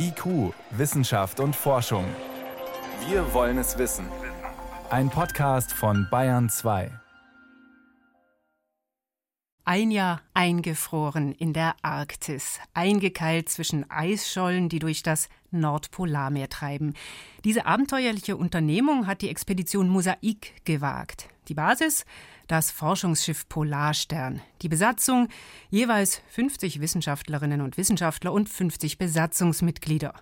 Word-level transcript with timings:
IQ, 0.00 0.54
Wissenschaft 0.70 1.40
und 1.40 1.56
Forschung. 1.56 2.04
Wir 3.08 3.34
wollen 3.34 3.58
es 3.58 3.78
wissen. 3.78 4.06
Ein 4.90 5.10
Podcast 5.10 5.72
von 5.72 6.06
Bayern 6.08 6.48
2. 6.48 6.92
Ein 9.64 9.90
Jahr 9.90 10.22
eingefroren 10.34 11.32
in 11.32 11.52
der 11.52 11.74
Arktis, 11.82 12.60
eingekeilt 12.74 13.48
zwischen 13.48 13.90
Eisschollen, 13.90 14.68
die 14.68 14.78
durch 14.78 15.02
das 15.02 15.28
Nordpolarmeer 15.50 16.48
treiben. 16.48 16.94
Diese 17.44 17.66
abenteuerliche 17.66 18.36
Unternehmung 18.36 19.08
hat 19.08 19.20
die 19.20 19.30
Expedition 19.30 19.88
Mosaik 19.88 20.64
gewagt. 20.64 21.28
Die 21.48 21.54
Basis 21.54 22.04
das 22.46 22.70
Forschungsschiff 22.70 23.48
Polarstern. 23.48 24.40
Die 24.62 24.68
Besatzung 24.68 25.28
jeweils 25.70 26.20
50 26.30 26.80
Wissenschaftlerinnen 26.80 27.60
und 27.60 27.76
Wissenschaftler 27.76 28.32
und 28.32 28.48
50 28.48 28.98
Besatzungsmitglieder. 28.98 30.14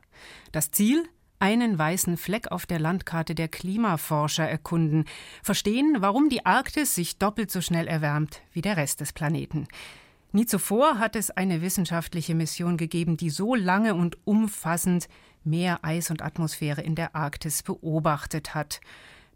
Das 0.52 0.70
Ziel 0.70 1.08
einen 1.38 1.78
weißen 1.78 2.16
Fleck 2.16 2.50
auf 2.50 2.66
der 2.66 2.78
Landkarte 2.78 3.34
der 3.34 3.48
Klimaforscher 3.48 4.48
erkunden, 4.48 5.04
verstehen, 5.42 5.96
warum 5.98 6.28
die 6.28 6.46
Arktis 6.46 6.94
sich 6.94 7.18
doppelt 7.18 7.50
so 7.50 7.60
schnell 7.60 7.88
erwärmt 7.88 8.40
wie 8.52 8.62
der 8.62 8.76
Rest 8.76 9.00
des 9.00 9.12
Planeten. 9.12 9.68
Nie 10.32 10.46
zuvor 10.46 10.98
hat 10.98 11.16
es 11.16 11.30
eine 11.30 11.62
wissenschaftliche 11.62 12.34
Mission 12.34 12.76
gegeben, 12.76 13.16
die 13.16 13.30
so 13.30 13.54
lange 13.54 13.94
und 13.94 14.18
umfassend 14.24 15.08
Meer, 15.44 15.78
Eis 15.82 16.10
und 16.10 16.22
Atmosphäre 16.22 16.82
in 16.82 16.96
der 16.96 17.14
Arktis 17.14 17.62
beobachtet 17.62 18.54
hat. 18.54 18.80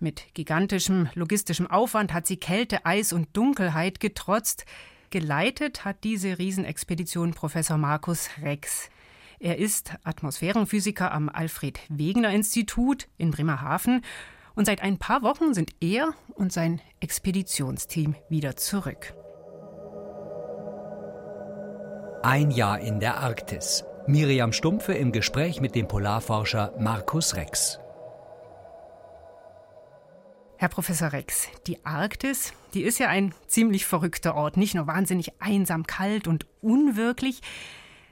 Mit 0.02 0.32
gigantischem 0.32 1.10
logistischem 1.14 1.66
Aufwand 1.66 2.14
hat 2.14 2.26
sie 2.26 2.38
Kälte, 2.38 2.86
Eis 2.86 3.12
und 3.12 3.28
Dunkelheit 3.36 4.00
getrotzt. 4.00 4.64
Geleitet 5.10 5.84
hat 5.84 6.04
diese 6.04 6.38
Riesenexpedition 6.38 7.34
Professor 7.34 7.76
Markus 7.76 8.30
Rex. 8.40 8.88
Er 9.40 9.58
ist 9.58 9.92
Atmosphärenphysiker 10.04 11.12
am 11.12 11.28
Alfred 11.28 11.80
Wegener 11.90 12.30
Institut 12.32 13.08
in 13.18 13.30
Bremerhaven 13.30 14.00
und 14.54 14.64
seit 14.64 14.82
ein 14.82 14.98
paar 14.98 15.22
Wochen 15.22 15.52
sind 15.52 15.72
er 15.80 16.14
und 16.34 16.50
sein 16.50 16.80
Expeditionsteam 17.00 18.14
wieder 18.30 18.56
zurück. 18.56 19.14
Ein 22.22 22.50
Jahr 22.50 22.80
in 22.80 23.00
der 23.00 23.18
Arktis. 23.18 23.84
Miriam 24.06 24.54
Stumpfe 24.54 24.94
im 24.94 25.12
Gespräch 25.12 25.60
mit 25.60 25.74
dem 25.74 25.88
Polarforscher 25.88 26.72
Markus 26.78 27.36
Rex. 27.36 27.78
Herr 30.60 30.68
Professor 30.68 31.14
Rex, 31.14 31.48
die 31.66 31.86
Arktis, 31.86 32.52
die 32.74 32.82
ist 32.82 32.98
ja 32.98 33.08
ein 33.08 33.32
ziemlich 33.46 33.86
verrückter 33.86 34.34
Ort, 34.34 34.58
nicht 34.58 34.74
nur 34.74 34.86
wahnsinnig 34.86 35.40
einsam, 35.40 35.86
kalt 35.86 36.28
und 36.28 36.44
unwirklich. 36.60 37.40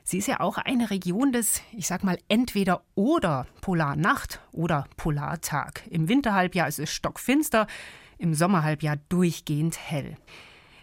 Sie 0.03 0.17
ist 0.17 0.29
ja 0.29 0.41
auch 0.41 0.57
eine 0.57 0.89
Region 0.89 1.31
des, 1.31 1.61
ich 1.73 1.87
sag 1.87 2.05
mal, 2.05 2.17
entweder 2.29 2.85
oder 2.95 3.47
Polarnacht 3.61 4.41
oder 4.51 4.87
Polartag. 4.97 5.83
Im 5.91 6.09
Winterhalbjahr 6.09 6.67
ist 6.67 6.79
es 6.79 6.91
stockfinster, 6.91 7.67
im 8.17 8.33
Sommerhalbjahr 8.33 8.97
durchgehend 9.11 9.79
hell. 9.79 10.17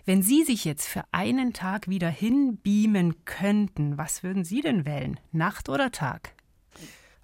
Wenn 0.05 0.21
Sie 0.21 0.43
sich 0.43 0.65
jetzt 0.65 0.87
für 0.87 1.03
einen 1.11 1.51
Tag 1.51 1.87
wieder 1.87 2.09
hinbeamen 2.09 3.25
könnten, 3.25 3.97
was 3.97 4.21
würden 4.21 4.43
Sie 4.43 4.61
denn 4.61 4.85
wählen? 4.85 5.19
Nacht 5.31 5.67
oder 5.69 5.89
Tag? 5.89 6.35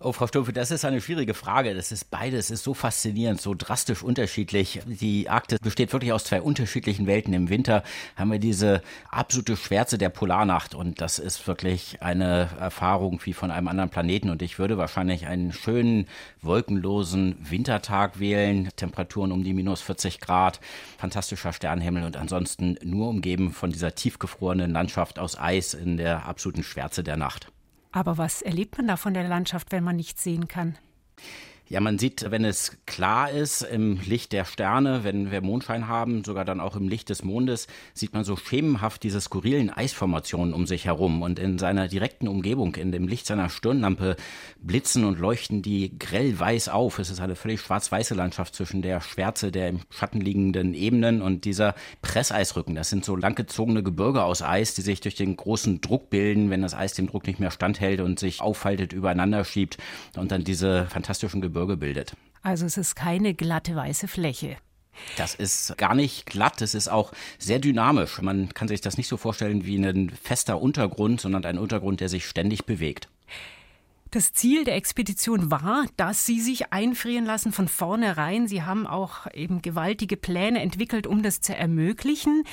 Oh, 0.04 0.14
Frau 0.14 0.26
Stumpfe, 0.26 0.52
das 0.52 0.72
ist 0.72 0.84
eine 0.84 1.00
schwierige 1.00 1.36
Frage. 1.36 1.76
Das 1.76 1.92
ist 1.92 2.10
beides, 2.10 2.50
ist 2.50 2.64
so 2.64 2.74
faszinierend, 2.74 3.40
so 3.40 3.54
drastisch 3.56 4.02
unterschiedlich. 4.02 4.82
Die 4.88 5.30
Arktis 5.30 5.60
besteht 5.60 5.94
wirklich 5.94 6.12
aus 6.12 6.24
zwei 6.24 6.42
unterschiedlichen 6.42 7.06
Welten. 7.06 7.36
Im 7.36 7.50
Winter 7.50 7.84
haben 8.16 8.32
wir 8.32 8.40
diese 8.40 8.82
absolute 9.12 9.56
Schwärze 9.56 10.00
der 10.00 10.10
Polarnacht 10.10 10.74
und 10.74 11.02
das 11.02 11.20
ist 11.20 11.46
wirklich 11.46 12.02
eine 12.02 12.50
Erfahrung 12.60 13.22
wie 13.26 13.34
von 13.34 13.52
einem 13.52 13.68
anderen 13.68 13.92
Planeten. 13.92 14.32
Und 14.32 14.42
ich 14.42 14.58
würde 14.58 14.80
wahrscheinlich 14.80 15.28
einen 15.28 15.54
schönen, 15.54 16.08
wolkenlosen 16.42 17.36
Wintertag 17.40 18.20
wählen. 18.20 18.70
Temperaturen 18.76 19.32
um 19.32 19.44
die 19.44 19.54
minus 19.54 19.82
40 19.82 20.20
Grad, 20.20 20.62
fantastischer 20.98 21.54
Sternenhimmel 21.54 22.06
und 22.06 22.18
ansonsten 22.18 22.76
nur 22.84 23.08
umgeben 23.08 23.52
von 23.52 23.72
dieser 23.72 23.94
tiefgefrorenen 23.94 24.72
Landschaft 24.72 25.20
aus 25.20 25.38
Eis 25.38 25.76
in 25.76 25.98
der 25.98 26.26
absoluten 26.26 26.64
Schwärze 26.64 27.04
der 27.04 27.18
Nacht. 27.18 27.52
Aber 27.92 28.18
was 28.18 28.42
erlebt 28.42 28.78
man 28.78 28.88
da 28.88 28.98
von 28.98 29.14
der 29.14 29.28
Landschaft, 29.28 29.72
wenn 29.72 29.84
man 29.84 29.96
nichts 29.98 30.24
sehen 30.24 30.48
kann? 30.48 30.78
Ja, 31.72 31.80
man 31.80 31.98
sieht, 31.98 32.30
wenn 32.32 32.44
es 32.44 32.76
klar 32.86 33.32
ist, 33.32 33.62
im 33.62 33.98
Licht 34.02 34.34
der 34.34 34.44
Sterne, 34.44 35.06
wenn 35.06 35.32
wir 35.32 35.40
Mondschein 35.40 35.88
haben, 35.88 36.26
sogar 36.26 36.44
dann 36.44 36.60
auch 36.60 36.76
im 36.76 36.90
Licht 36.90 37.08
des 37.08 37.24
Mondes, 37.24 37.68
sieht 37.94 38.14
man 38.14 38.26
so 38.26 38.36
schemenhaft 38.36 39.04
diese 39.04 39.22
skurrilen 39.22 39.70
Eisformationen 39.70 40.54
um 40.54 40.68
sich 40.68 40.84
herum. 40.84 41.22
Und 41.22 41.40
in 41.40 41.60
seiner 41.60 41.88
direkten 41.88 42.28
Umgebung, 42.28 42.76
in 42.76 42.92
dem 42.92 43.08
Licht 43.08 43.26
seiner 43.26 43.48
Stirnlampe, 43.48 44.18
blitzen 44.60 45.06
und 45.06 45.18
leuchten 45.18 45.62
die 45.62 45.98
grell 45.98 46.38
weiß 46.38 46.68
auf. 46.68 47.00
Es 47.00 47.10
ist 47.10 47.22
eine 47.22 47.38
völlig 47.38 47.62
schwarz-weiße 47.62 48.16
Landschaft 48.16 48.54
zwischen 48.54 48.82
der 48.82 49.00
Schwärze 49.00 49.50
der 49.50 49.70
im 49.70 49.80
Schatten 49.90 50.20
liegenden 50.20 50.74
Ebenen 50.74 51.22
und 51.22 51.46
dieser 51.46 51.76
Presseisrücken. 52.02 52.76
Das 52.76 52.90
sind 52.90 53.06
so 53.06 53.16
langgezogene 53.16 53.82
Gebirge 53.82 54.26
aus 54.26 54.42
Eis, 54.42 54.74
die 54.74 54.82
sich 54.82 55.00
durch 55.00 55.16
den 55.16 55.38
großen 55.38 55.80
Druck 55.80 56.10
bilden, 56.10 56.50
wenn 56.50 56.64
das 56.64 56.74
Eis 56.74 56.96
dem 56.96 57.08
Druck 57.08 57.28
nicht 57.28 57.40
mehr 57.40 57.50
standhält 57.50 58.02
und 58.02 58.20
sich 58.20 58.42
auffaltet, 58.42 58.92
übereinander 58.92 59.46
schiebt 59.46 59.78
und 60.18 60.34
dann 60.34 60.44
diese 60.44 60.88
fantastischen 60.88 61.40
Gebirge 61.40 61.61
Gebirge 61.62 61.78
bildet. 61.78 62.14
Also 62.42 62.66
es 62.66 62.78
ist 62.78 62.96
keine 62.96 63.34
glatte 63.34 63.76
weiße 63.76 64.08
Fläche. 64.08 64.58
Das 65.16 65.36
ist 65.36 65.78
gar 65.78 65.96
nicht 65.96 66.26
glatt, 66.26 66.62
es 66.62 66.74
ist 66.76 66.90
auch 66.90 67.14
sehr 67.40 67.60
dynamisch. 67.60 68.22
Man 68.22 68.54
kann 68.54 68.68
sich 68.68 68.82
das 68.82 68.98
nicht 68.98 69.08
so 69.08 69.18
vorstellen 69.18 69.66
wie 69.66 69.78
ein 69.78 70.10
fester 70.10 70.62
Untergrund, 70.62 71.22
sondern 71.22 71.46
ein 71.46 71.58
Untergrund, 71.58 72.02
der 72.02 72.10
sich 72.10 72.26
ständig 72.26 72.66
bewegt. 72.66 73.08
Das 74.10 74.34
Ziel 74.34 74.66
der 74.66 74.76
Expedition 74.76 75.52
war, 75.52 75.86
dass 75.96 76.26
sie 76.26 76.42
sich 76.42 76.74
einfrieren 76.74 77.26
lassen 77.26 77.54
von 77.54 77.70
vornherein. 77.70 78.48
Sie 78.48 78.64
haben 78.64 78.86
auch 78.86 79.28
eben 79.34 79.62
gewaltige 79.62 80.18
Pläne 80.18 80.62
entwickelt, 80.62 81.08
um 81.08 81.24
das 81.24 81.40
zu 81.40 81.56
ermöglichen. 81.56 82.44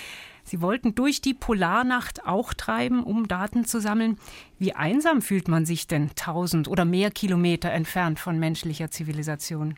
Sie 0.49 0.63
wollten 0.63 0.95
durch 0.95 1.21
die 1.21 1.35
Polarnacht 1.35 2.25
auch 2.27 2.55
treiben, 2.55 3.03
um 3.03 3.29
Daten 3.29 3.67
zu 3.67 3.83
sammeln. 3.83 4.17
Wie 4.59 4.73
einsam 4.73 5.21
fühlt 5.21 5.47
man 5.47 5.67
sich 5.67 5.87
denn 5.87 6.11
tausend 6.17 6.69
oder 6.69 6.87
mehr 6.87 7.11
Kilometer 7.11 7.71
entfernt 7.71 8.19
von 8.19 8.39
menschlicher 8.39 8.91
Zivilisation? 8.91 9.75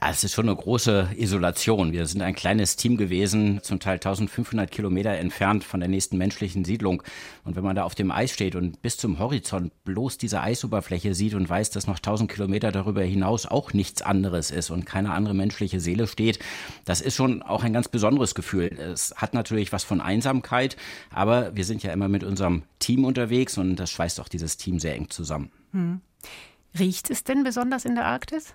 Ja, 0.00 0.10
es 0.10 0.24
ist 0.24 0.32
schon 0.34 0.48
eine 0.48 0.56
große 0.56 1.10
Isolation. 1.16 1.92
Wir 1.92 2.06
sind 2.06 2.22
ein 2.22 2.34
kleines 2.34 2.76
Team 2.76 2.96
gewesen, 2.96 3.60
zum 3.62 3.80
Teil 3.80 3.94
1500 3.94 4.70
Kilometer 4.70 5.10
entfernt 5.10 5.64
von 5.64 5.80
der 5.80 5.88
nächsten 5.88 6.18
menschlichen 6.18 6.64
Siedlung. 6.64 7.02
Und 7.44 7.56
wenn 7.56 7.64
man 7.64 7.76
da 7.76 7.84
auf 7.84 7.94
dem 7.94 8.10
Eis 8.10 8.32
steht 8.32 8.56
und 8.56 8.82
bis 8.82 8.96
zum 8.96 9.18
Horizont 9.18 9.72
bloß 9.84 10.18
diese 10.18 10.40
Eisoberfläche 10.40 11.14
sieht 11.14 11.34
und 11.34 11.48
weiß, 11.48 11.70
dass 11.70 11.86
noch 11.86 11.96
1000 11.96 12.30
Kilometer 12.30 12.72
darüber 12.72 13.02
hinaus 13.02 13.46
auch 13.46 13.72
nichts 13.72 14.02
anderes 14.02 14.50
ist 14.50 14.70
und 14.70 14.84
keine 14.84 15.12
andere 15.12 15.34
menschliche 15.34 15.80
Seele 15.80 16.06
steht, 16.06 16.38
das 16.84 17.00
ist 17.00 17.14
schon 17.14 17.42
auch 17.42 17.62
ein 17.62 17.72
ganz 17.72 17.88
besonderes 17.88 18.34
Gefühl. 18.34 18.66
Es 18.66 19.14
hat 19.16 19.34
natürlich 19.34 19.72
was 19.72 19.84
von 19.84 20.00
Einsamkeit, 20.00 20.76
aber 21.10 21.54
wir 21.56 21.64
sind 21.64 21.82
ja 21.82 21.92
immer 21.92 22.08
mit 22.08 22.24
unserem 22.24 22.62
Team 22.78 23.04
unterwegs 23.04 23.58
und 23.58 23.76
das 23.76 23.90
schweißt 23.90 24.20
auch 24.20 24.28
dieses 24.28 24.56
Team 24.56 24.78
sehr 24.78 24.94
eng 24.94 25.10
zusammen. 25.10 25.50
Hm. 25.72 26.00
Riecht 26.78 27.10
es 27.10 27.22
denn 27.22 27.44
besonders 27.44 27.84
in 27.84 27.94
der 27.94 28.06
Arktis? 28.06 28.52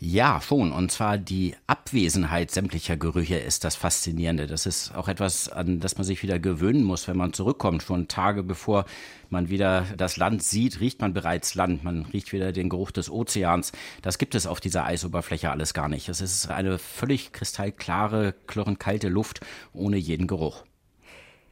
Ja, 0.00 0.40
schon. 0.40 0.70
Und 0.70 0.92
zwar 0.92 1.18
die 1.18 1.56
Abwesenheit 1.66 2.52
sämtlicher 2.52 2.96
Gerüche 2.96 3.36
ist 3.36 3.64
das 3.64 3.74
Faszinierende. 3.74 4.46
Das 4.46 4.64
ist 4.64 4.94
auch 4.94 5.08
etwas, 5.08 5.48
an 5.48 5.80
das 5.80 5.96
man 5.98 6.04
sich 6.04 6.22
wieder 6.22 6.38
gewöhnen 6.38 6.84
muss, 6.84 7.08
wenn 7.08 7.16
man 7.16 7.32
zurückkommt. 7.32 7.82
Schon 7.82 8.06
Tage 8.06 8.44
bevor 8.44 8.84
man 9.28 9.48
wieder 9.48 9.86
das 9.96 10.16
Land 10.16 10.44
sieht, 10.44 10.78
riecht 10.78 11.00
man 11.00 11.14
bereits 11.14 11.56
Land. 11.56 11.82
Man 11.82 12.04
riecht 12.12 12.32
wieder 12.32 12.52
den 12.52 12.68
Geruch 12.68 12.92
des 12.92 13.10
Ozeans. 13.10 13.72
Das 14.00 14.18
gibt 14.18 14.36
es 14.36 14.46
auf 14.46 14.60
dieser 14.60 14.84
Eisoberfläche 14.84 15.50
alles 15.50 15.74
gar 15.74 15.88
nicht. 15.88 16.08
Es 16.08 16.20
ist 16.20 16.48
eine 16.48 16.78
völlig 16.78 17.32
kristallklare, 17.32 18.36
klirrend 18.46 18.78
kalte 18.78 19.08
Luft 19.08 19.40
ohne 19.72 19.96
jeden 19.96 20.28
Geruch. 20.28 20.62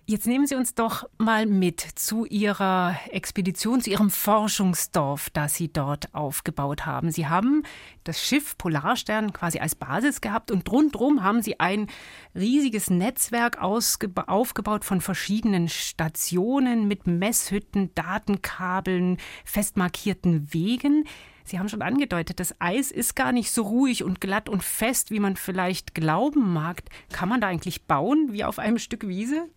Jetzt 0.09 0.29
nehmen 0.29 0.47
Sie 0.47 0.55
uns 0.55 0.77
doch 0.77 1.09
mal 1.19 1.47
mit 1.47 1.81
zu 1.81 2.27
Ihrer 2.27 2.97
Expedition, 3.11 3.81
zu 3.81 3.91
Ihrem 3.91 4.11
Forschungsdorf, 4.11 5.31
das 5.31 5.57
Sie 5.57 5.73
dort 5.73 6.15
aufgebaut 6.15 6.87
haben. 6.87 7.11
Sie 7.11 7.27
haben 7.27 7.65
das 8.05 8.23
Schiff 8.23 8.57
Polarstern 8.57 9.33
quasi 9.33 9.59
als 9.59 9.75
Basis 9.75 10.21
gehabt 10.21 10.53
und 10.53 10.71
rundherum 10.71 11.25
haben 11.25 11.43
Sie 11.43 11.59
ein 11.59 11.89
riesiges 12.37 12.89
Netzwerk 12.89 13.61
aufgebaut 13.61 14.85
von 14.85 15.01
verschiedenen 15.01 15.69
Stationen 15.69 16.87
mit 16.87 17.09
Messhütten, 17.09 17.93
Datenkabeln, 17.97 19.17
fest 19.45 19.77
markierten 19.77 20.55
Wegen. 20.55 21.03
Sie 21.43 21.59
haben 21.59 21.69
schon 21.69 21.83
angedeutet, 21.83 22.39
das 22.39 22.55
Eis 22.61 22.93
ist 22.93 23.17
gar 23.17 23.33
nicht 23.33 23.51
so 23.51 23.63
ruhig 23.63 24.05
und 24.05 24.21
glatt 24.21 24.49
und 24.49 24.63
fest, 24.63 25.11
wie 25.11 25.19
man 25.19 25.35
vielleicht 25.35 25.97
glauben 25.97 26.53
mag. 26.53 26.83
Kann 27.11 27.29
man 27.29 27.41
da 27.41 27.49
eigentlich 27.49 27.87
bauen 27.87 28.29
wie 28.31 28.45
auf 28.45 28.61
einem 28.61 28.79
Stück 28.79 29.09
Wiese? 29.09 29.49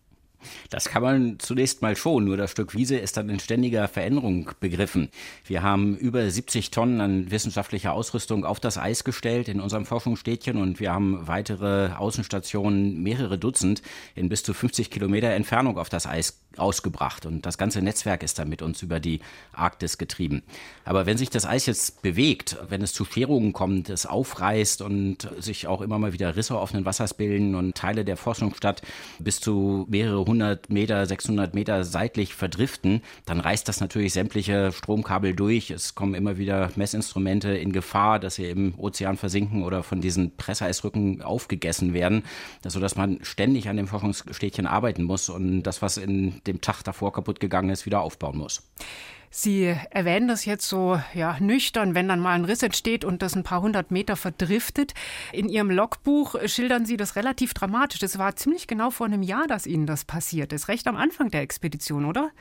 Das 0.69 0.85
kann 0.85 1.01
man 1.01 1.39
zunächst 1.39 1.81
mal 1.81 1.95
schon, 1.95 2.25
nur 2.25 2.37
das 2.37 2.51
Stück 2.51 2.73
Wiese 2.73 2.97
ist 2.97 3.17
dann 3.17 3.29
in 3.29 3.39
ständiger 3.39 3.87
Veränderung 3.87 4.51
begriffen. 4.59 5.09
Wir 5.45 5.63
haben 5.63 5.97
über 5.97 6.29
70 6.29 6.71
Tonnen 6.71 7.01
an 7.01 7.31
wissenschaftlicher 7.31 7.93
Ausrüstung 7.93 8.45
auf 8.45 8.59
das 8.59 8.77
Eis 8.77 9.03
gestellt 9.03 9.47
in 9.47 9.59
unserem 9.59 9.85
Forschungsstädtchen 9.85 10.57
und 10.57 10.79
wir 10.79 10.93
haben 10.93 11.27
weitere 11.27 11.89
Außenstationen, 11.93 13.01
mehrere 13.01 13.37
Dutzend, 13.37 13.81
in 14.15 14.29
bis 14.29 14.43
zu 14.43 14.53
50 14.53 14.89
Kilometer 14.89 15.29
Entfernung 15.29 15.77
auf 15.77 15.89
das 15.89 16.07
Eis 16.07 16.39
ausgebracht. 16.57 17.25
Und 17.25 17.45
das 17.45 17.57
ganze 17.57 17.81
Netzwerk 17.81 18.23
ist 18.23 18.39
dann 18.39 18.49
mit 18.49 18.61
uns 18.61 18.81
über 18.81 18.99
die 18.99 19.21
Arktis 19.53 19.97
getrieben. 19.97 20.43
Aber 20.83 21.05
wenn 21.05 21.17
sich 21.17 21.29
das 21.29 21.45
Eis 21.45 21.65
jetzt 21.65 22.01
bewegt, 22.01 22.57
wenn 22.69 22.81
es 22.81 22.93
zu 22.93 23.05
Scherungen 23.05 23.53
kommt, 23.53 23.89
es 23.89 24.05
aufreißt 24.05 24.81
und 24.81 25.29
sich 25.39 25.67
auch 25.67 25.81
immer 25.81 25.99
mal 25.99 26.13
wieder 26.13 26.35
Risse 26.35 26.59
den 26.73 26.85
Wassers 26.85 27.13
bilden 27.13 27.55
und 27.55 27.75
Teile 27.75 28.05
der 28.05 28.17
Forschungsstadt 28.17 28.81
bis 29.19 29.39
zu 29.39 29.85
mehrere 29.89 30.19
hundert 30.29 30.69
Meter, 30.69 31.05
600 31.05 31.53
Meter 31.53 31.83
seitlich 31.83 32.35
verdriften, 32.35 33.01
dann 33.25 33.39
reißt 33.39 33.67
das 33.67 33.81
natürlich 33.81 34.13
sämtliche 34.13 34.71
Stromkabel 34.71 35.35
durch. 35.35 35.71
Es 35.71 35.95
kommen 35.95 36.13
immer 36.13 36.37
wieder 36.37 36.69
Messinstrumente 36.75 37.49
in 37.49 37.73
Gefahr, 37.73 38.19
dass 38.19 38.35
sie 38.35 38.45
im 38.45 38.75
Ozean 38.77 39.17
versinken 39.17 39.63
oder 39.63 39.83
von 39.83 39.99
diesen 39.99 40.37
Presseeisrücken 40.37 41.21
aufgegessen 41.21 41.93
werden, 41.93 42.23
sodass 42.65 42.95
man 42.95 43.19
ständig 43.23 43.67
an 43.67 43.77
dem 43.77 43.87
Forschungsstädtchen 43.87 44.67
arbeiten 44.67 45.03
muss 45.03 45.29
und 45.29 45.63
das, 45.63 45.81
was 45.81 45.97
in 45.97 46.41
dem 46.45 46.61
Tag 46.61 46.83
davor 46.83 47.11
kaputt 47.11 47.39
gegangen 47.39 47.71
ist, 47.71 47.85
wieder 47.85 48.01
aufbauen 48.01 48.37
muss. 48.37 48.61
Sie 49.31 49.75
erwähnen 49.91 50.27
das 50.27 50.45
jetzt 50.45 50.67
so 50.67 50.99
ja, 51.13 51.37
nüchtern, 51.39 51.93
wenn 51.93 52.07
dann 52.07 52.19
mal 52.19 52.33
ein 52.33 52.45
Riss 52.45 52.63
entsteht 52.63 53.05
und 53.05 53.21
das 53.21 53.35
ein 53.35 53.43
paar 53.43 53.61
hundert 53.61 53.91
Meter 53.91 54.15
verdriftet. 54.15 54.93
In 55.31 55.49
Ihrem 55.49 55.69
Logbuch 55.69 56.35
schildern 56.45 56.85
Sie 56.85 56.97
das 56.97 57.15
relativ 57.15 57.53
dramatisch. 57.53 58.01
Es 58.01 58.17
war 58.17 58.35
ziemlich 58.35 58.65
genau 58.65 58.89
vor 58.89 59.05
einem 59.05 59.21
Jahr, 59.21 59.45
dass 59.47 59.67
Ihnen 59.67 59.85
das 59.85 60.03
passiert 60.03 60.51
ist. 60.51 60.67
Recht 60.67 60.87
am 60.87 60.95
Anfang 60.95 61.29
der 61.29 61.41
Expedition, 61.41 62.05
oder? 62.05 62.31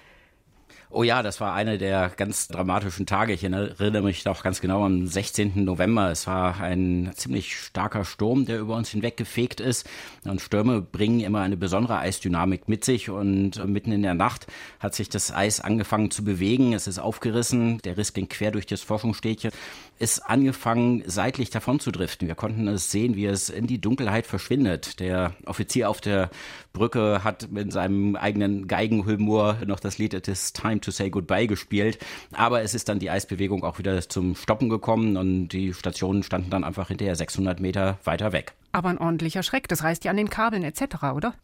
Oh 0.91 1.03
ja, 1.03 1.23
das 1.23 1.39
war 1.39 1.53
eine 1.53 1.77
der 1.77 2.11
ganz 2.17 2.49
dramatischen 2.49 3.05
Tage. 3.05 3.35
Ich 3.35 3.45
erinnere 3.45 4.03
mich 4.03 4.25
noch 4.25 4.43
ganz 4.43 4.63
genau 4.63 4.87
am 4.87 5.07
16. 5.07 5.63
November. 5.63 6.11
Es 6.11 6.27
war 6.27 6.61
ein 6.61 7.13
ziemlich 7.15 7.59
starker 7.59 8.07
Sturm, 8.07 8.47
der 8.47 8.59
über 8.59 8.75
uns 8.75 8.89
hinweggefegt 8.89 9.61
ist. 9.61 9.87
Und 10.25 10.41
Stürme 10.41 10.81
bringen 10.81 11.21
immer 11.21 11.43
eine 11.43 11.59
besondere 11.59 11.99
Eisdynamik 11.99 12.71
mit 12.71 12.87
sich. 12.87 13.11
Und 13.11 13.63
mitten 13.67 13.93
in 13.93 14.03
der 14.03 14.15
Nacht 14.15 14.47
hat 14.81 14.95
sich 14.95 15.11
das 15.11 15.31
Eis 15.31 15.61
angefangen 15.61 16.11
zu 16.11 16.25
bewegen. 16.25 16.73
Es 16.73 16.87
ist 16.87 16.99
aufgerissen. 16.99 17.83
Der 17.85 17.99
Riss 17.99 18.15
ging 18.15 18.31
quer 18.31 18.51
durch 18.51 18.65
das 18.65 18.81
Forschungsstädtchen. 18.81 19.51
Ist 19.99 20.21
angefangen, 20.21 21.03
seitlich 21.07 21.51
davon 21.51 21.81
zu 21.81 21.91
driften. 21.91 22.29
Wir 22.29 22.35
konnten 22.35 22.69
es 22.69 22.91
sehen, 22.91 23.17
wie 23.17 23.27
es 23.27 23.51
in 23.51 23.67
die 23.67 23.81
Dunkelheit 23.81 24.27
verschwindet. 24.27 25.01
Der 25.01 25.35
Offizier 25.45 25.91
auf 25.91 26.01
der 26.01 26.31
Brücke 26.73 27.25
hat 27.25 27.51
mit 27.51 27.73
seinem 27.73 28.15
eigenen 28.15 28.69
Geigenhumor 28.69 29.59
noch 29.67 29.81
das 29.81 29.99
Lied 29.99 30.15
It 30.15 30.29
is 30.29 30.53
Time 30.53 30.81
to 30.81 30.93
Say 30.93 31.11
Goodbye 31.11 31.49
gespielt. 31.49 31.99
Aber 32.33 32.63
es 32.63 32.75
ist 32.75 32.89
dann 32.89 33.01
die 33.01 33.11
Eisbewegung 33.11 33.65
auch 33.65 33.79
wieder 33.79 34.09
zum 34.09 34.37
Stoppen 34.37 34.69
gekommen 34.69 35.17
und 35.17 35.49
die 35.49 35.75
Stationen 35.75 36.23
standen 36.23 36.51
dann 36.51 36.65
einfach 36.65 36.89
hinterher 36.89 37.17
600 37.17 37.59
Meter 37.59 37.99
weiter 38.05 38.33
weg. 38.33 38.53
Aber 38.71 38.91
ein 38.91 38.99
ordentlicher 38.99 39.43
Schreck, 39.43 39.67
das 39.67 39.83
reißt 39.83 40.05
ja 40.05 40.11
an 40.13 40.17
den 40.17 40.31
Kabeln 40.31 40.63
etc., 40.63 41.03
oder? 41.15 41.35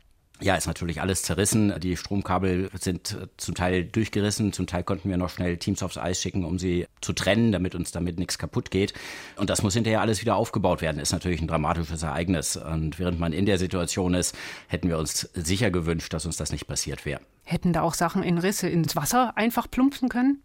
Ja, 0.40 0.56
ist 0.56 0.66
natürlich 0.66 1.00
alles 1.00 1.22
zerrissen. 1.22 1.72
Die 1.78 1.96
Stromkabel 1.96 2.68
sind 2.78 3.12
äh, 3.12 3.28
zum 3.36 3.54
Teil 3.54 3.84
durchgerissen. 3.84 4.52
Zum 4.52 4.66
Teil 4.66 4.82
konnten 4.82 5.08
wir 5.08 5.16
noch 5.16 5.30
schnell 5.30 5.56
Teams 5.58 5.82
aufs 5.82 5.96
Eis 5.96 6.20
schicken, 6.20 6.44
um 6.44 6.58
sie 6.58 6.86
zu 7.00 7.12
trennen, 7.12 7.52
damit 7.52 7.76
uns 7.76 7.92
damit 7.92 8.18
nichts 8.18 8.36
kaputt 8.36 8.72
geht. 8.72 8.94
Und 9.36 9.48
das 9.48 9.62
muss 9.62 9.74
hinterher 9.74 10.00
alles 10.00 10.20
wieder 10.20 10.34
aufgebaut 10.34 10.82
werden. 10.82 10.98
Ist 10.98 11.12
natürlich 11.12 11.40
ein 11.40 11.46
dramatisches 11.46 12.02
Ereignis. 12.02 12.56
Und 12.56 12.98
während 12.98 13.20
man 13.20 13.32
in 13.32 13.46
der 13.46 13.58
Situation 13.58 14.14
ist, 14.14 14.36
hätten 14.66 14.88
wir 14.88 14.98
uns 14.98 15.30
sicher 15.34 15.70
gewünscht, 15.70 16.12
dass 16.12 16.26
uns 16.26 16.36
das 16.36 16.50
nicht 16.50 16.66
passiert 16.66 17.06
wäre. 17.06 17.20
Hätten 17.44 17.72
da 17.72 17.82
auch 17.82 17.94
Sachen 17.94 18.24
in 18.24 18.38
Risse 18.38 18.68
ins 18.68 18.96
Wasser 18.96 19.36
einfach 19.36 19.70
plumpsen 19.70 20.08
können? 20.08 20.42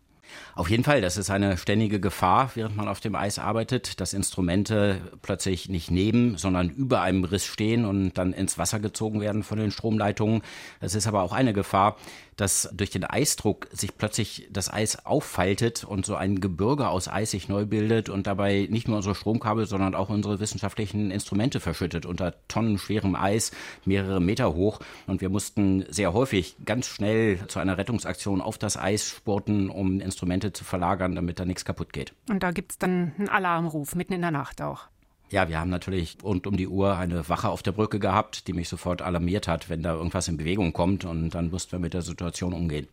Auf 0.56 0.70
jeden 0.70 0.84
Fall, 0.84 1.02
das 1.02 1.18
ist 1.18 1.30
eine 1.30 1.58
ständige 1.58 2.00
Gefahr, 2.00 2.52
während 2.56 2.76
man 2.76 2.88
auf 2.88 3.00
dem 3.00 3.16
Eis 3.16 3.40
arbeitet, 3.40 4.00
dass 4.02 4.14
Instrumente 4.14 5.02
plötzlich 5.22 5.70
nicht 5.70 5.92
neben, 5.92 6.38
sondern 6.38 6.70
über 6.70 7.02
einem 7.02 7.24
Riss 7.24 7.46
stehen 7.46 7.86
und 7.86 8.14
dann 8.14 8.34
ins 8.34 8.58
Wasser 8.58 8.80
gezogen 8.80 9.22
werden 9.22 9.44
von 9.44 9.58
den 9.58 9.72
Stromleitungen. 9.72 10.42
Es 10.80 10.96
ist 10.96 11.08
aber 11.08 11.24
auch 11.24 11.32
eine 11.32 11.54
Gefahr, 11.54 11.98
dass 12.40 12.70
durch 12.74 12.90
den 12.90 13.04
Eisdruck 13.04 13.68
sich 13.72 13.98
plötzlich 13.98 14.48
das 14.52 14.72
Eis 14.72 15.06
auffaltet 15.06 15.84
und 15.84 16.06
so 16.06 16.16
ein 16.16 16.40
Gebirge 16.40 16.88
aus 16.88 17.08
Eis 17.08 17.32
sich 17.32 17.50
neu 17.50 17.66
bildet 17.66 18.10
und 18.10 18.28
dabei 18.28 18.68
nicht 18.70 18.88
nur 18.88 18.98
unsere 18.98 19.16
Stromkabel, 19.16 19.66
sondern 19.66 19.94
auch 19.96 20.10
unsere 20.10 20.40
wissenschaftlichen 20.40 21.12
Instrumente 21.12 21.60
verschüttet 21.60 22.06
unter 22.06 22.36
tonnenschwerem 22.48 23.16
Eis, 23.16 23.52
mehrere 23.86 24.22
Meter 24.22 24.54
hoch. 24.54 24.80
Und 25.08 25.22
wir 25.22 25.30
mussten 25.30 25.86
sehr 25.90 26.14
häufig 26.14 26.56
ganz 26.66 26.88
schnell 26.88 27.46
zu 27.48 27.60
einer 27.60 27.78
Rettungsaktion 27.78 28.42
auf 28.42 28.58
das 28.58 28.78
Eis 28.78 29.10
spurten, 29.10 29.70
um 29.70 30.00
Instrumente 30.00 30.54
zu 30.54 30.64
verlagern, 30.64 31.16
damit 31.16 31.40
da 31.40 31.46
nichts 31.46 31.66
kaputt 31.66 31.92
geht. 31.92 32.14
Und 32.30 32.44
da 32.44 32.52
gibt 32.52 32.72
es 32.72 32.78
dann 32.78 33.14
einen 33.18 33.30
Alarmruf 33.30 33.96
mitten 33.96 34.14
in 34.14 34.22
der 34.22 34.32
Nacht 34.32 34.62
auch. 34.62 34.88
Ja, 35.32 35.48
wir 35.48 35.60
haben 35.60 35.70
natürlich 35.70 36.18
rund 36.24 36.48
um 36.48 36.58
die 36.58 36.68
Uhr 36.68 36.98
eine 36.98 37.30
Wache 37.30 37.50
auf 37.50 37.62
der 37.62 37.72
Brücke 37.72 38.00
gehabt, 38.00 38.48
die 38.48 38.54
mich 38.54 38.68
sofort 38.68 39.02
alarmiert 39.02 39.48
hat, 39.48 39.70
wenn 39.70 39.84
da 39.84 39.94
irgendwas 39.94 40.28
in 40.28 40.38
Bewegung 40.38 40.74
kommt 40.74 41.06
und 41.06 41.30
dann 41.32 41.52
mussten 41.52 41.74
wir 41.74 41.80
mit 41.80 41.94
der 41.94 42.02
Situation 42.02 42.54
umgehen. 42.54 42.88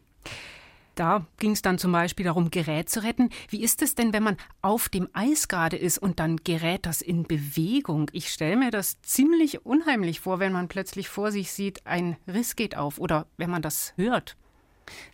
Da 0.97 1.27
ging 1.39 1.53
es 1.53 1.61
dann 1.61 1.79
zum 1.79 1.93
Beispiel 1.93 2.25
darum, 2.25 2.51
Gerät 2.51 2.89
zu 2.89 3.03
retten. 3.03 3.29
Wie 3.51 3.63
ist 3.63 3.83
es 3.83 3.95
denn, 3.95 4.15
wenn 4.15 4.23
man 4.23 4.39
auf 4.63 4.89
dem 4.89 5.09
Eis 5.13 5.47
gerade 5.47 5.77
ist 5.77 5.99
und 5.99 6.21
dann 6.21 6.39
gerät 6.39 6.87
das 6.87 7.03
in 7.03 7.25
Bewegung? 7.25 8.11
Ich 8.15 8.31
stelle 8.31 8.57
mir 8.57 8.71
das 8.71 9.01
ziemlich 9.03 9.67
unheimlich 9.67 10.21
vor, 10.21 10.39
wenn 10.39 10.53
man 10.53 10.69
plötzlich 10.69 11.09
vor 11.09 11.33
sich 11.33 11.53
sieht, 11.53 11.87
ein 11.87 12.17
Riss 12.27 12.57
geht 12.57 12.79
auf 12.79 12.99
oder 12.99 13.27
wenn 13.37 13.51
man 13.51 13.61
das 13.61 13.93
hört. 13.97 14.37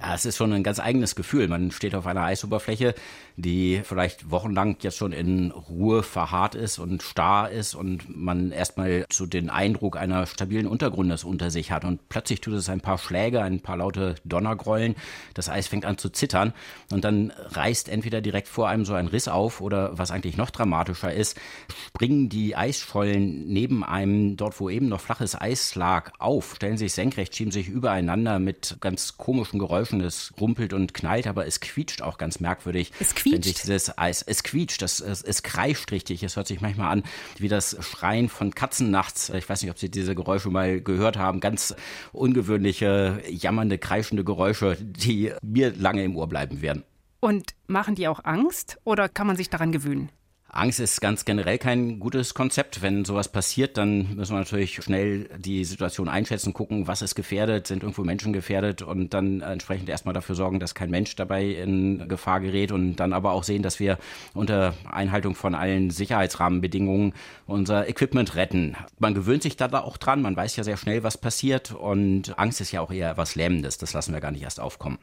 Ja, 0.01 0.15
es 0.15 0.27
ist 0.27 0.37
schon 0.37 0.53
ein 0.53 0.63
ganz 0.63 0.81
eigenes 0.81 1.15
Gefühl. 1.15 1.49
Man 1.49 1.71
steht 1.71 1.95
auf 1.95 2.07
einer 2.07 2.23
Eisoberfläche, 2.23 2.95
die 3.37 3.81
vielleicht 3.85 4.31
wochenlang 4.31 4.77
jetzt 4.81 4.97
schon 4.97 5.13
in 5.13 5.51
Ruhe 5.51 6.03
verharrt 6.03 6.55
ist 6.55 6.79
und 6.79 7.03
starr 7.03 7.51
ist 7.51 7.75
und 7.75 8.15
man 8.15 8.53
erstmal 8.53 9.07
so 9.11 9.27
den 9.27 9.49
Eindruck 9.49 9.97
einer 9.97 10.27
stabilen 10.27 10.67
Untergrundes 10.67 11.25
unter 11.25 11.51
sich 11.51 11.71
hat. 11.71 11.85
Und 11.85 12.09
plötzlich 12.09 12.41
tut 12.41 12.55
es 12.55 12.69
ein 12.69 12.81
paar 12.81 12.99
Schläge, 12.99 13.43
ein 13.43 13.61
paar 13.61 13.77
laute 13.77 14.17
Donnergrollen. 14.25 14.95
Das 15.35 15.49
Eis 15.49 15.69
fängt 15.69 15.87
an 15.87 15.99
zu 15.99 16.11
zittern 16.11 16.53
und 16.91 17.05
dann 17.05 17.33
reißt 17.51 17.89
entweder 17.89 18.21
direkt 18.21 18.49
vor 18.49 18.69
einem 18.69 18.85
so 18.85 18.95
ein 18.95 19.07
Riss 19.07 19.29
auf 19.29 19.61
oder 19.61 19.97
was 19.97 20.11
eigentlich 20.11 20.37
noch 20.37 20.51
dramatischer 20.51 21.13
ist, 21.13 21.39
springen 21.87 22.29
die 22.29 22.57
Eisschollen 22.57 23.47
neben 23.47 23.85
einem, 23.85 24.37
dort 24.37 24.61
wo 24.61 24.69
eben 24.69 24.89
noch 24.89 25.01
flaches 25.01 25.41
Eis 25.41 25.75
lag, 25.75 26.13
auf, 26.19 26.57
stellen 26.57 26.77
sich 26.77 26.93
senkrecht, 26.93 27.35
schieben 27.35 27.53
sich 27.53 27.69
übereinander 27.69 28.39
mit 28.39 28.77
ganz 28.81 29.17
komischen 29.17 29.62
Geräuschen. 29.63 30.01
Es 30.01 30.33
rumpelt 30.41 30.73
und 30.73 30.93
knallt, 30.93 31.29
aber 31.29 31.47
es 31.47 31.61
quietscht 31.61 32.03
auch 32.03 32.19
ganz 32.19 32.41
merkwürdig. 32.41 32.93
Es 32.99 33.15
quietscht? 33.15 33.35
Wenn 33.35 33.43
sich 33.43 33.55
dieses 33.55 33.97
Eis, 33.97 34.23
es 34.23 34.43
quietscht, 34.43 34.83
das, 34.83 34.99
es, 34.99 35.23
es 35.23 35.43
kreischt 35.45 35.93
richtig. 35.93 36.23
Es 36.25 36.35
hört 36.37 36.49
sich 36.49 36.61
manchmal 36.61 36.91
an 36.91 37.03
wie 37.39 37.49
das 37.49 37.77
Schreien 37.81 38.29
von 38.29 38.55
Katzen 38.55 38.91
nachts. 38.91 39.31
Ich 39.31 39.49
weiß 39.49 39.63
nicht, 39.63 39.71
ob 39.71 39.79
Sie 39.79 39.91
diese 39.91 40.15
Geräusche 40.15 40.51
mal 40.51 40.81
gehört 40.81 41.17
haben. 41.17 41.39
Ganz 41.39 41.75
ungewöhnliche, 42.13 43.23
jammernde, 43.29 43.79
kreischende 43.79 44.25
Geräusche, 44.25 44.77
die 44.81 45.33
mir 45.43 45.73
lange 45.77 46.03
im 46.03 46.17
Ohr 46.17 46.29
bleiben 46.29 46.61
werden. 46.61 46.83
Und 47.21 47.55
machen 47.69 47.95
die 47.95 48.09
auch 48.09 48.25
Angst 48.25 48.79
oder 48.83 49.09
kann 49.09 49.29
man 49.29 49.37
sich 49.37 49.49
daran 49.49 49.71
gewöhnen? 49.71 50.11
Angst 50.55 50.81
ist 50.81 51.01
ganz 51.01 51.25
generell 51.25 51.57
kein 51.57 51.99
gutes 51.99 52.35
Konzept. 52.35 52.83
Wenn 52.83 53.07
sowas 53.07 53.29
passiert, 53.29 53.79
dann 53.79 54.17
müssen 54.17 54.35
wir 54.35 54.41
natürlich 54.41 54.75
schnell 54.85 55.31
die 55.39 55.65
Situation 55.65 56.11
einschätzen, 56.11 56.53
gucken, 56.53 56.87
was 56.87 57.01
ist 57.01 57.15
gefährdet, 57.15 57.67
sind 57.67 57.83
irgendwo 57.83 58.05
Menschen 58.05 58.35
gefährdet 58.35 58.83
und 58.83 59.15
dann 59.15 59.41
entsprechend 59.41 59.89
erstmal 59.89 60.13
dafür 60.13 60.35
sorgen, 60.35 60.61
dass 60.61 60.75
kein 60.75 60.91
Mensch 60.91 61.17
dabei 61.17 61.47
in 61.47 62.07
Gefahr 62.07 62.41
gerät 62.41 62.71
und 62.71 62.97
dann 62.97 63.15
aber 63.15 63.33
auch 63.33 63.45
sehen, 63.45 63.63
dass 63.63 63.81
wir 63.81 63.97
unter 64.35 64.75
Einhaltung 64.91 65.35
von 65.35 65.55
allen 65.55 65.89
Sicherheitsrahmenbedingungen 65.89 67.15
unser 67.47 67.89
Equipment 67.89 68.35
retten. 68.35 68.77
Man 68.99 69.15
gewöhnt 69.15 69.43
sich 69.43 69.57
da 69.57 69.73
auch 69.73 69.97
dran, 69.97 70.21
man 70.21 70.37
weiß 70.37 70.57
ja 70.57 70.65
sehr 70.65 70.77
schnell, 70.77 71.03
was 71.03 71.17
passiert 71.17 71.73
und 71.73 72.39
Angst 72.39 72.61
ist 72.61 72.73
ja 72.73 72.83
auch 72.83 72.93
eher 72.93 73.17
was 73.17 73.37
Lähmendes, 73.37 73.79
das 73.79 73.95
lassen 73.95 74.13
wir 74.13 74.21
gar 74.21 74.33
nicht 74.33 74.43
erst 74.43 74.61
aufkommen. 74.61 74.99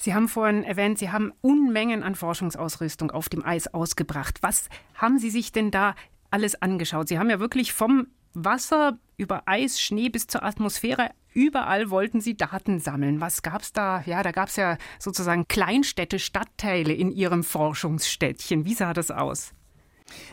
Sie 0.00 0.14
haben 0.14 0.28
vorhin 0.28 0.64
erwähnt, 0.64 0.98
Sie 0.98 1.10
haben 1.10 1.32
Unmengen 1.42 2.02
an 2.02 2.14
Forschungsausrüstung 2.14 3.10
auf 3.10 3.28
dem 3.28 3.44
Eis 3.44 3.72
ausgebracht. 3.72 4.38
Was 4.40 4.68
haben 4.94 5.18
Sie 5.18 5.30
sich 5.30 5.52
denn 5.52 5.70
da 5.70 5.94
alles 6.30 6.60
angeschaut? 6.60 7.08
Sie 7.08 7.18
haben 7.18 7.28
ja 7.28 7.38
wirklich 7.38 7.72
vom 7.72 8.06
Wasser 8.32 8.98
über 9.18 9.42
Eis, 9.46 9.80
Schnee 9.80 10.08
bis 10.08 10.26
zur 10.26 10.42
Atmosphäre 10.42 11.10
Überall 11.32 11.90
wollten 11.90 12.20
sie 12.20 12.36
Daten 12.36 12.80
sammeln. 12.80 13.20
Was 13.20 13.42
gab 13.42 13.62
es 13.62 13.72
da? 13.72 14.02
Ja, 14.06 14.22
da 14.22 14.32
gab 14.32 14.48
es 14.48 14.56
ja 14.56 14.78
sozusagen 14.98 15.46
Kleinstädte, 15.46 16.18
Stadtteile 16.18 16.92
in 16.92 17.12
ihrem 17.12 17.44
Forschungsstädtchen. 17.44 18.64
Wie 18.64 18.74
sah 18.74 18.92
das 18.92 19.10
aus? 19.10 19.52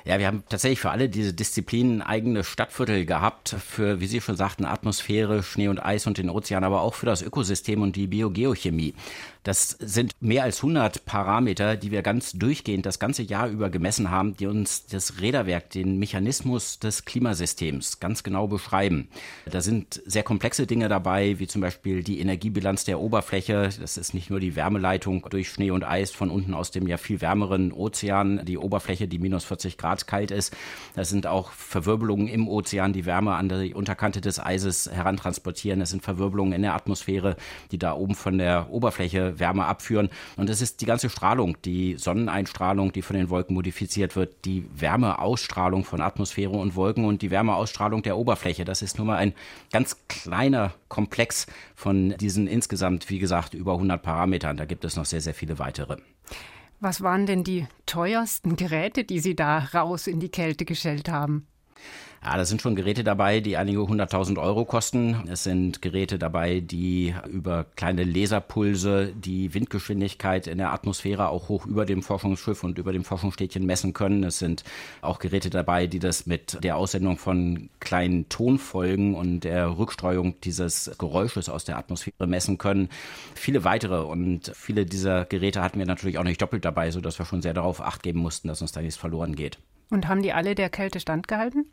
Ja, 0.05 0.17
wir 0.17 0.25
haben 0.25 0.43
tatsächlich 0.49 0.79
für 0.79 0.89
alle 0.89 1.07
diese 1.07 1.33
Disziplinen 1.33 2.01
eigene 2.01 2.43
Stadtviertel 2.43 3.05
gehabt, 3.05 3.49
für, 3.49 3.99
wie 3.99 4.07
Sie 4.07 4.21
schon 4.21 4.35
sagten, 4.35 4.65
Atmosphäre, 4.65 5.43
Schnee 5.43 5.67
und 5.67 5.77
Eis 5.77 6.07
und 6.07 6.17
den 6.17 6.31
Ozean, 6.31 6.63
aber 6.63 6.81
auch 6.81 6.95
für 6.95 7.05
das 7.05 7.21
Ökosystem 7.21 7.83
und 7.83 7.95
die 7.95 8.07
Biogeochemie. 8.07 8.95
Das 9.47 9.77
sind 9.79 10.11
mehr 10.19 10.43
als 10.43 10.57
100 10.57 11.05
Parameter, 11.05 11.77
die 11.77 11.89
wir 11.89 12.01
ganz 12.01 12.33
durchgehend 12.33 12.85
das 12.85 12.99
ganze 12.99 13.23
Jahr 13.23 13.47
über 13.47 13.69
gemessen 13.69 14.11
haben, 14.11 14.35
die 14.35 14.45
uns 14.45 14.87
das 14.87 15.21
Räderwerk, 15.21 15.69
den 15.69 15.99
Mechanismus 15.99 16.79
des 16.79 17.05
Klimasystems 17.05 18.01
ganz 18.01 18.23
genau 18.23 18.47
beschreiben. 18.47 19.07
Da 19.49 19.61
sind 19.61 20.01
sehr 20.05 20.23
komplexe 20.23 20.67
Dinge 20.67 20.89
dabei, 20.89 21.39
wie 21.39 21.47
zum 21.47 21.61
Beispiel 21.61 22.03
die 22.03 22.19
Energiebilanz 22.19 22.83
der 22.83 22.99
Oberfläche. 22.99 23.69
Das 23.79 23.95
ist 23.95 24.13
nicht 24.13 24.29
nur 24.29 24.41
die 24.41 24.57
Wärmeleitung 24.57 25.25
durch 25.29 25.49
Schnee 25.49 25.71
und 25.71 25.85
Eis 25.85 26.11
von 26.11 26.29
unten 26.29 26.53
aus 26.53 26.71
dem 26.71 26.85
ja 26.85 26.97
viel 26.97 27.21
wärmeren 27.21 27.71
Ozean, 27.71 28.43
die 28.43 28.57
Oberfläche, 28.57 29.07
die 29.07 29.17
minus 29.17 29.45
40 29.45 29.77
Grad 29.77 30.07
kalt 30.07 30.31
ist. 30.31 30.53
Das 30.93 31.07
sind 31.07 31.25
auch 31.25 31.51
Verwirbelungen 31.51 32.27
im 32.27 32.49
Ozean, 32.49 32.91
die 32.91 33.05
Wärme 33.05 33.35
an 33.35 33.47
die 33.47 33.73
Unterkante 33.73 34.19
des 34.19 34.41
Eises 34.41 34.91
herantransportieren. 34.91 35.79
Das 35.79 35.91
sind 35.91 36.03
Verwirbelungen 36.03 36.51
in 36.51 36.63
der 36.63 36.75
Atmosphäre, 36.75 37.37
die 37.71 37.79
da 37.79 37.93
oben 37.93 38.13
von 38.13 38.37
der 38.37 38.69
Oberfläche 38.69 39.36
Wärme 39.39 39.65
abführen. 39.65 40.09
Und 40.35 40.49
es 40.49 40.61
ist 40.61 40.81
die 40.81 40.85
ganze 40.85 41.09
Strahlung, 41.09 41.57
die 41.63 41.95
Sonneneinstrahlung, 41.95 42.91
die 42.91 43.01
von 43.01 43.15
den 43.15 43.29
Wolken 43.29 43.53
modifiziert 43.53 44.15
wird, 44.15 44.45
die 44.45 44.65
Wärmeausstrahlung 44.75 45.83
von 45.83 46.01
Atmosphäre 46.01 46.51
und 46.51 46.75
Wolken 46.75 47.05
und 47.05 47.21
die 47.21 47.31
Wärmeausstrahlung 47.31 48.03
der 48.03 48.17
Oberfläche. 48.17 48.65
Das 48.65 48.81
ist 48.81 48.97
nur 48.97 49.07
mal 49.07 49.17
ein 49.17 49.33
ganz 49.71 49.97
kleiner 50.07 50.73
Komplex 50.87 51.47
von 51.75 52.15
diesen 52.17 52.47
insgesamt, 52.47 53.09
wie 53.09 53.19
gesagt, 53.19 53.53
über 53.53 53.73
100 53.73 54.01
Parametern. 54.01 54.57
Da 54.57 54.65
gibt 54.65 54.85
es 54.85 54.95
noch 54.95 55.05
sehr, 55.05 55.21
sehr 55.21 55.33
viele 55.33 55.59
weitere. 55.59 55.97
Was 56.79 57.01
waren 57.01 57.25
denn 57.25 57.43
die 57.43 57.65
teuersten 57.87 58.55
Geräte, 58.55 59.03
die 59.03 59.19
Sie 59.19 59.35
da 59.35 59.59
raus 59.73 60.05
in 60.05 60.19
die 60.19 60.29
Kälte 60.29 60.63
gestellt 60.63 61.09
haben? 61.09 61.47
Ja, 62.23 62.35
da 62.35 62.45
sind 62.45 62.61
schon 62.61 62.75
Geräte 62.75 63.03
dabei, 63.03 63.39
die 63.39 63.57
einige 63.57 63.87
hunderttausend 63.87 64.37
Euro 64.37 64.65
kosten. 64.65 65.27
Es 65.31 65.43
sind 65.43 65.81
Geräte 65.81 66.17
dabei, 66.17 66.59
die 66.59 67.13
über 67.29 67.65
kleine 67.75 68.03
Laserpulse 68.03 69.13
die 69.15 69.53
Windgeschwindigkeit 69.53 70.47
in 70.47 70.57
der 70.57 70.73
Atmosphäre 70.73 71.29
auch 71.29 71.47
hoch 71.47 71.65
über 71.65 71.85
dem 71.85 72.01
Forschungsschiff 72.01 72.63
und 72.63 72.79
über 72.79 72.91
dem 72.91 73.03
Forschungsstädtchen 73.03 73.65
messen 73.65 73.93
können. 73.93 74.23
Es 74.23 74.39
sind 74.39 74.63
auch 75.01 75.19
Geräte 75.19 75.49
dabei, 75.49 75.87
die 75.87 75.99
das 75.99 76.25
mit 76.25 76.63
der 76.63 76.77
Aussendung 76.77 77.17
von 77.17 77.69
kleinen 77.79 78.27
Tonfolgen 78.29 79.15
und 79.15 79.41
der 79.41 79.77
Rückstreuung 79.77 80.41
dieses 80.41 80.91
Geräusches 80.97 81.49
aus 81.49 81.65
der 81.65 81.77
Atmosphäre 81.77 82.27
messen 82.27 82.57
können. 82.57 82.89
Viele 83.35 83.63
weitere 83.63 84.01
und 84.01 84.51
viele 84.55 84.85
dieser 84.85 85.25
Geräte 85.25 85.61
hatten 85.61 85.79
wir 85.79 85.85
natürlich 85.85 86.17
auch 86.17 86.23
nicht 86.23 86.41
doppelt 86.41 86.65
dabei, 86.65 86.91
sodass 86.91 87.19
wir 87.19 87.25
schon 87.25 87.41
sehr 87.41 87.53
darauf 87.53 87.79
acht 87.79 88.03
geben 88.03 88.19
mussten, 88.19 88.47
dass 88.47 88.61
uns 88.61 88.71
da 88.71 88.81
nichts 88.81 88.97
verloren 88.97 89.35
geht. 89.35 89.59
Und 89.89 90.07
haben 90.07 90.21
die 90.21 90.33
alle 90.33 90.55
der 90.55 90.69
Kälte 90.69 90.99
standgehalten? 90.99 91.65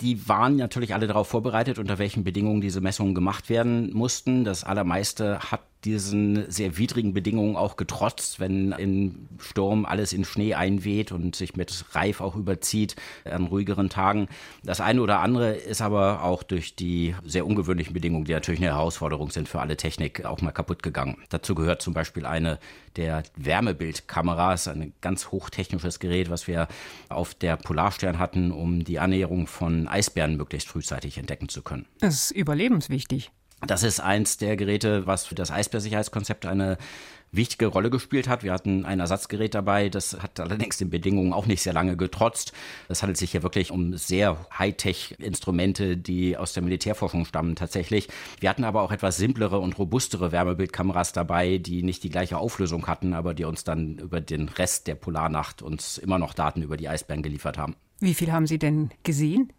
Die 0.00 0.28
waren 0.28 0.56
natürlich 0.56 0.92
alle 0.92 1.06
darauf 1.06 1.28
vorbereitet, 1.28 1.78
unter 1.78 1.98
welchen 1.98 2.22
Bedingungen 2.22 2.60
diese 2.60 2.80
Messungen 2.82 3.14
gemacht 3.14 3.48
werden 3.48 3.92
mussten. 3.94 4.44
Das 4.44 4.62
allermeiste 4.62 5.40
hat 5.50 5.62
diesen 5.86 6.50
sehr 6.50 6.76
widrigen 6.78 7.14
Bedingungen 7.14 7.56
auch 7.56 7.76
getrotzt, 7.76 8.40
wenn 8.40 8.72
im 8.72 9.28
Sturm 9.38 9.86
alles 9.86 10.12
in 10.12 10.24
Schnee 10.24 10.54
einweht 10.54 11.12
und 11.12 11.36
sich 11.36 11.56
mit 11.56 11.84
Reif 11.92 12.20
auch 12.20 12.34
überzieht 12.34 12.96
an 13.24 13.46
ruhigeren 13.46 13.88
Tagen. 13.88 14.28
Das 14.64 14.80
eine 14.80 15.00
oder 15.00 15.20
andere 15.20 15.54
ist 15.54 15.80
aber 15.80 16.24
auch 16.24 16.42
durch 16.42 16.74
die 16.74 17.14
sehr 17.24 17.46
ungewöhnlichen 17.46 17.94
Bedingungen, 17.94 18.24
die 18.24 18.32
natürlich 18.32 18.60
eine 18.60 18.70
Herausforderung 18.70 19.30
sind 19.30 19.48
für 19.48 19.60
alle 19.60 19.76
Technik, 19.76 20.24
auch 20.24 20.40
mal 20.40 20.50
kaputt 20.50 20.82
gegangen. 20.82 21.18
Dazu 21.28 21.54
gehört 21.54 21.82
zum 21.82 21.94
Beispiel 21.94 22.26
eine 22.26 22.58
der 22.96 23.22
Wärmebildkameras, 23.36 24.68
ein 24.68 24.92
ganz 25.00 25.30
hochtechnisches 25.30 26.00
Gerät, 26.00 26.30
was 26.30 26.48
wir 26.48 26.66
auf 27.08 27.34
der 27.34 27.56
Polarstern 27.56 28.18
hatten, 28.18 28.50
um 28.50 28.82
die 28.82 28.98
Annäherung 28.98 29.46
von 29.46 29.86
Eisbären 29.86 30.36
möglichst 30.36 30.68
frühzeitig 30.68 31.18
entdecken 31.18 31.48
zu 31.48 31.62
können. 31.62 31.86
Das 32.00 32.14
ist 32.14 32.30
überlebenswichtig. 32.32 33.30
Das 33.64 33.82
ist 33.82 34.00
eins 34.00 34.36
der 34.36 34.56
Geräte, 34.56 35.06
was 35.06 35.24
für 35.24 35.34
das 35.34 35.50
Eisbärsicherheitskonzept 35.50 36.44
eine 36.44 36.76
wichtige 37.32 37.66
Rolle 37.66 37.90
gespielt 37.90 38.28
hat. 38.28 38.42
Wir 38.42 38.52
hatten 38.52 38.84
ein 38.84 39.00
Ersatzgerät 39.00 39.54
dabei, 39.54 39.88
das 39.88 40.20
hat 40.20 40.40
allerdings 40.40 40.78
den 40.78 40.90
Bedingungen 40.90 41.32
auch 41.32 41.46
nicht 41.46 41.62
sehr 41.62 41.72
lange 41.72 41.96
getrotzt. 41.96 42.52
Es 42.88 43.02
handelt 43.02 43.16
sich 43.16 43.32
hier 43.32 43.42
wirklich 43.42 43.70
um 43.70 43.96
sehr 43.96 44.46
Hightech-Instrumente, 44.56 45.96
die 45.96 46.36
aus 46.36 46.52
der 46.52 46.62
Militärforschung 46.62 47.24
stammen 47.24 47.56
tatsächlich. 47.56 48.08
Wir 48.40 48.50
hatten 48.50 48.64
aber 48.64 48.82
auch 48.82 48.92
etwas 48.92 49.16
simplere 49.16 49.58
und 49.58 49.78
robustere 49.78 50.32
Wärmebildkameras 50.32 51.12
dabei, 51.12 51.58
die 51.58 51.82
nicht 51.82 52.04
die 52.04 52.10
gleiche 52.10 52.38
Auflösung 52.38 52.86
hatten, 52.86 53.14
aber 53.14 53.34
die 53.34 53.44
uns 53.44 53.64
dann 53.64 53.98
über 53.98 54.20
den 54.20 54.48
Rest 54.48 54.86
der 54.86 54.94
Polarnacht 54.94 55.62
uns 55.62 55.98
immer 55.98 56.18
noch 56.18 56.34
Daten 56.34 56.62
über 56.62 56.76
die 56.76 56.88
Eisbären 56.88 57.22
geliefert 57.22 57.58
haben. 57.58 57.76
Wie 58.00 58.14
viel 58.14 58.30
haben 58.30 58.46
Sie 58.46 58.58
denn 58.58 58.90
gesehen? 59.02 59.52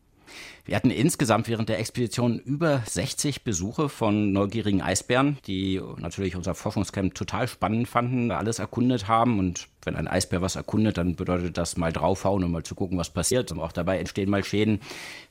Wir 0.65 0.75
hatten 0.75 0.91
insgesamt 0.91 1.47
während 1.47 1.69
der 1.69 1.79
Expedition 1.79 2.39
über 2.39 2.83
60 2.85 3.43
Besuche 3.43 3.87
von 3.87 4.33
neugierigen 4.33 4.81
Eisbären, 4.81 5.37
die 5.47 5.81
natürlich 5.97 6.35
unser 6.35 6.55
Forschungscamp 6.55 7.15
total 7.15 7.47
spannend 7.47 7.87
fanden, 7.87 8.31
alles 8.31 8.59
erkundet 8.59 9.07
haben. 9.07 9.39
Und 9.39 9.69
wenn 9.85 9.95
ein 9.95 10.09
Eisbär 10.09 10.41
was 10.41 10.57
erkundet, 10.57 10.97
dann 10.97 11.15
bedeutet 11.15 11.57
das 11.57 11.77
mal 11.77 11.93
draufhauen 11.93 12.43
und 12.43 12.51
mal 12.51 12.63
zu 12.63 12.75
gucken, 12.75 12.97
was 12.97 13.09
passiert. 13.09 13.49
Und 13.53 13.59
auch 13.61 13.71
dabei 13.71 13.97
entstehen 13.99 14.29
mal 14.29 14.43
Schäden. 14.43 14.81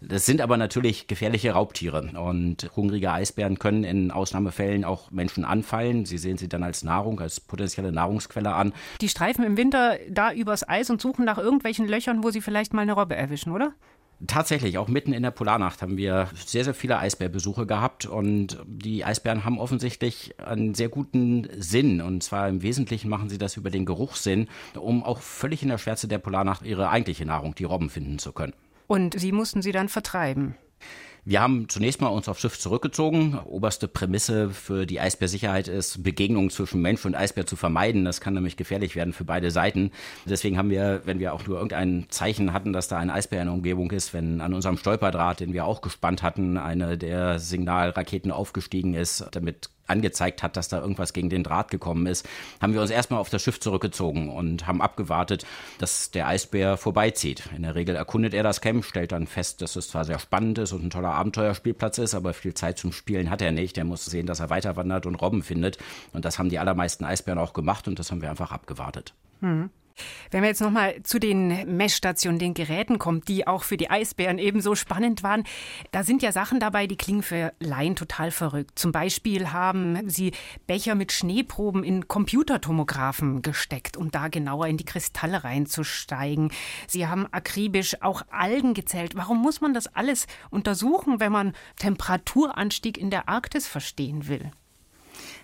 Das 0.01 0.25
sind 0.25 0.41
aber 0.41 0.57
natürlich 0.57 1.07
gefährliche 1.07 1.53
Raubtiere. 1.53 2.13
Und 2.19 2.71
hungrige 2.75 3.13
Eisbären 3.13 3.59
können 3.59 3.85
in 3.85 4.11
Ausnahmefällen 4.11 4.85
auch 4.85 5.11
Menschen 5.11 5.45
anfallen. 5.45 6.07
Sie 6.07 6.17
sehen 6.17 6.39
sie 6.39 6.49
dann 6.49 6.63
als 6.63 6.83
Nahrung, 6.83 7.21
als 7.21 7.41
potenzielle 7.41 7.93
Nahrungsquelle 7.93 8.55
an. 8.55 8.73
Die 9.03 9.11
streifen 9.11 9.45
im 9.45 9.59
Winter 9.59 9.99
da 10.09 10.33
übers 10.33 10.67
Eis 10.67 10.89
und 10.89 11.03
suchen 11.03 11.27
nach 11.27 11.37
irgendwelchen 11.37 11.87
Löchern, 11.87 12.25
wo 12.25 12.31
sie 12.31 12.41
vielleicht 12.41 12.73
mal 12.73 12.81
eine 12.81 12.95
Robbe 12.95 13.17
erwischen, 13.17 13.53
oder? 13.53 13.75
Tatsächlich, 14.27 14.79
auch 14.79 14.89
mitten 14.89 15.13
in 15.13 15.23
der 15.23 15.31
Polarnacht 15.31 15.83
haben 15.83 15.99
wir 15.99 16.31
sehr, 16.35 16.65
sehr 16.65 16.73
viele 16.73 16.99
Eisbärbesuche 16.99 17.67
gehabt 17.67 18.07
und 18.07 18.59
die 18.67 19.05
Eisbären 19.05 19.45
haben 19.45 19.59
offensichtlich 19.59 20.35
einen 20.41 20.75
sehr 20.75 20.89
guten 20.89 21.47
Sinn 21.59 22.01
und 22.01 22.23
zwar 22.23 22.49
im 22.49 22.63
Wesentlichen 22.63 23.11
machen 23.11 23.29
sie 23.29 23.37
das 23.37 23.59
über 23.59 23.69
den 23.69 23.85
Geruchssinn, 23.85 24.49
um 24.75 25.05
auch 25.05 25.21
völlig 25.21 25.63
in 25.63 25.69
der 25.69 25.77
Schwärze 25.77 26.09
der 26.09 26.19
Polarnacht 26.19 26.65
ihre 26.65 26.89
eigentliche 26.89 27.27
Nahrung, 27.27 27.55
die 27.55 27.65
Robben, 27.65 27.91
finden 27.91 28.19
zu 28.19 28.33
können. 28.33 28.55
Und 28.87 29.19
sie 29.21 29.33
mussten 29.33 29.61
sie 29.61 29.73
dann 29.73 29.91
vertreiben? 29.91 30.55
Wir 31.29 31.43
haben 31.43 31.69
zunächst 31.69 32.01
mal 32.01 32.07
uns 32.07 32.29
aufs 32.29 32.41
Schiff 32.41 32.57
zurückgezogen. 32.57 33.37
Oberste 33.47 33.89
Prämisse 33.89 34.49
für 34.49 34.87
die 34.87 35.01
Eisbärsicherheit 35.01 35.67
ist, 35.67 36.05
Begegnungen 36.05 36.51
zwischen 36.51 36.81
Mensch 36.81 37.05
und 37.05 37.17
Eisbär 37.17 37.47
zu 37.47 37.57
vermeiden. 37.57 38.05
Das 38.05 38.21
kann 38.21 38.35
nämlich 38.35 38.57
gefährlich 38.57 38.95
werden 38.95 39.13
für 39.13 39.25
beide 39.25 39.51
Seiten. 39.51 39.91
Deswegen 40.25 40.57
haben 40.57 40.71
wir, 40.71 41.03
wenn 41.05 41.19
wir 41.19 41.35
auch 41.35 41.45
nur 41.45 41.57
irgendein 41.57 42.07
Zeichen 42.11 42.53
hatten, 42.53 42.73
dass 42.73 42.87
da 42.87 42.99
ein 42.99 43.11
Eisbär 43.11 43.41
in 43.41 43.49
der 43.49 43.55
Umgebung 43.55 43.91
ist, 43.91 44.15
wenn 44.15 44.41
an 44.41 44.55
unserem 44.55 44.77
Stolperdraht, 44.77 45.41
den 45.41 45.53
wir 45.53 45.65
auch 45.65 45.81
gespannt 45.81 46.23
hatten, 46.23 46.59
eine 46.59 46.97
der 46.97 47.41
Signalraketen 47.41 48.31
aufgestiegen 48.31 48.95
ist, 48.95 49.27
damit 49.33 49.71
angezeigt 49.87 50.43
hat, 50.43 50.57
dass 50.57 50.69
da 50.69 50.81
irgendwas 50.81 51.13
gegen 51.13 51.31
den 51.31 51.43
Draht 51.43 51.71
gekommen 51.71 52.07
ist, 52.07 52.29
haben 52.61 52.75
wir 52.75 52.81
uns 52.81 52.91
erstmal 52.91 53.21
auf 53.21 53.31
das 53.31 53.43
Schiff 53.43 53.61
zurückgezogen 53.61 54.31
und 54.31 54.67
haben 54.67 54.83
abgewartet, 54.83 55.47
dass 55.79 56.11
der 56.11 56.29
Eisbär 56.29 56.77
vorbeizieht. 56.77 57.49
In 57.57 57.63
der 57.63 57.75
Regel 57.75 57.97
erkundet 57.97 58.35
er 58.35 58.43
das 58.43 58.61
Camp, 58.61 58.85
stellt 58.85 59.13
dann 59.13 59.27
fest, 59.27 59.63
dass 59.63 59.77
es 59.77 59.89
zwar 59.89 60.05
sehr 60.05 60.19
spannend 60.19 60.59
ist 60.59 60.73
und 60.73 60.85
ein 60.85 60.91
toller 60.91 61.15
Abenteuerspielplatz 61.15 61.99
ist, 61.99 62.15
aber 62.15 62.35
viel 62.35 62.55
Zeit 62.55 62.79
zum 62.79 62.93
Spielen 62.93 63.31
hat 63.31 63.43
er 63.43 63.53
nicht. 63.53 63.79
Er 63.79 63.85
muss 63.85 64.05
sehen, 64.05 64.27
dass 64.27 64.41
er 64.41 64.51
weiter 64.51 64.77
wandert 64.77 65.07
und 65.07 65.15
Robben 65.17 65.43
findet. 65.43 65.79
Und 66.13 66.25
das 66.25 66.39
haben 66.39 66.49
die 66.49 66.59
allermeisten 66.59 67.05
Eisbären 67.05 67.39
auch 67.39 67.53
gemacht 67.53 67.89
und 67.89 67.99
das 67.99 68.11
haben 68.11 68.23
wir 68.23 68.31
einfach 68.31 68.53
abgewartet. 68.53 69.15
Hm. 69.41 69.71
Wenn 70.31 70.43
wir 70.43 70.49
jetzt 70.49 70.61
nochmal 70.61 71.03
zu 71.03 71.19
den 71.19 71.77
Messstationen, 71.77 72.39
den 72.39 72.55
Geräten 72.55 72.99
kommen, 72.99 73.23
die 73.23 73.47
auch 73.47 73.63
für 73.63 73.77
die 73.77 73.91
Eisbären 73.91 74.39
ebenso 74.39 74.75
spannend 74.75 75.23
waren, 75.23 75.45
da 75.93 76.03
sind 76.03 76.23
ja 76.23 76.33
Sachen 76.33 76.61
dabei, 76.61 76.87
die 76.87 76.97
klingen 76.97 77.23
für 77.23 77.53
Laien 77.61 77.97
total 77.97 78.31
verrückt. 78.31 78.79
Zum 78.79 78.93
Beispiel 78.93 79.53
haben 79.53 80.09
sie 80.09 80.33
Becher 80.67 80.95
mit 80.95 81.13
Schneeproben 81.13 81.85
in 81.85 82.09
Computertomographen 82.09 83.43
gesteckt, 83.43 83.97
um 83.97 84.11
da 84.11 84.29
genauer 84.29 84.67
in 84.67 84.77
die 84.77 84.85
Kristalle 84.85 85.45
reinzusteigen. 85.45 86.51
Sie 86.87 87.07
haben 87.07 87.27
akribisch 87.33 88.03
auch 88.03 88.23
Algen 88.31 88.75
gezählt. 88.75 89.17
Warum 89.17 89.41
muss 89.41 89.61
man 89.61 89.75
das 89.75 89.87
alles 89.87 90.27
untersuchen, 90.51 91.21
wenn 91.21 91.33
man 91.33 91.53
Temperaturanstieg 91.79 92.99
in 92.99 93.11
der 93.11 93.29
Arktis 93.29 93.67
verstehen 93.67 94.29
will? 94.29 94.51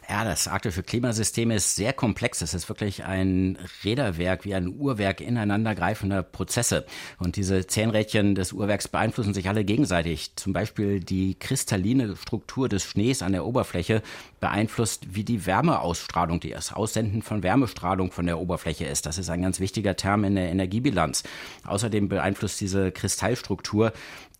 Ja, 0.08 0.24
das 0.24 0.48
arktische 0.48 0.82
Klimasystem 0.82 1.52
ist 1.52 1.76
sehr 1.76 1.92
komplex. 1.92 2.42
Es 2.42 2.54
ist 2.54 2.68
wirklich 2.68 3.04
ein 3.04 3.56
Räderwerk, 3.84 4.44
wie 4.44 4.54
ein 4.54 4.68
Uhrwerk 4.68 5.20
ineinandergreifender 5.20 6.22
Prozesse. 6.24 6.84
Und 7.18 7.36
diese 7.36 7.66
Zähnrädchen 7.66 8.34
des 8.34 8.52
Uhrwerks 8.52 8.88
beeinflussen 8.88 9.32
sich 9.32 9.48
alle 9.48 9.64
gegenseitig. 9.64 10.34
Zum 10.34 10.52
Beispiel 10.52 11.00
die 11.00 11.36
kristalline 11.38 12.16
Struktur 12.16 12.68
des 12.68 12.84
Schnees 12.84 13.22
an 13.22 13.32
der 13.32 13.46
Oberfläche 13.46 14.02
beeinflusst, 14.40 15.14
wie 15.14 15.24
die 15.24 15.46
Wärmeausstrahlung, 15.46 16.40
die 16.40 16.50
das 16.50 16.72
Aussenden 16.72 17.22
von 17.22 17.44
Wärmestrahlung 17.44 18.10
von 18.10 18.26
der 18.26 18.40
Oberfläche 18.40 18.84
ist. 18.84 19.06
Das 19.06 19.18
ist 19.18 19.30
ein 19.30 19.42
ganz 19.42 19.60
wichtiger 19.60 19.94
Term 19.94 20.24
in 20.24 20.34
der 20.34 20.50
Energiebilanz. 20.50 21.22
Außerdem 21.64 22.08
beeinflusst 22.08 22.60
diese 22.60 22.90
Kristallstruktur 22.90 23.92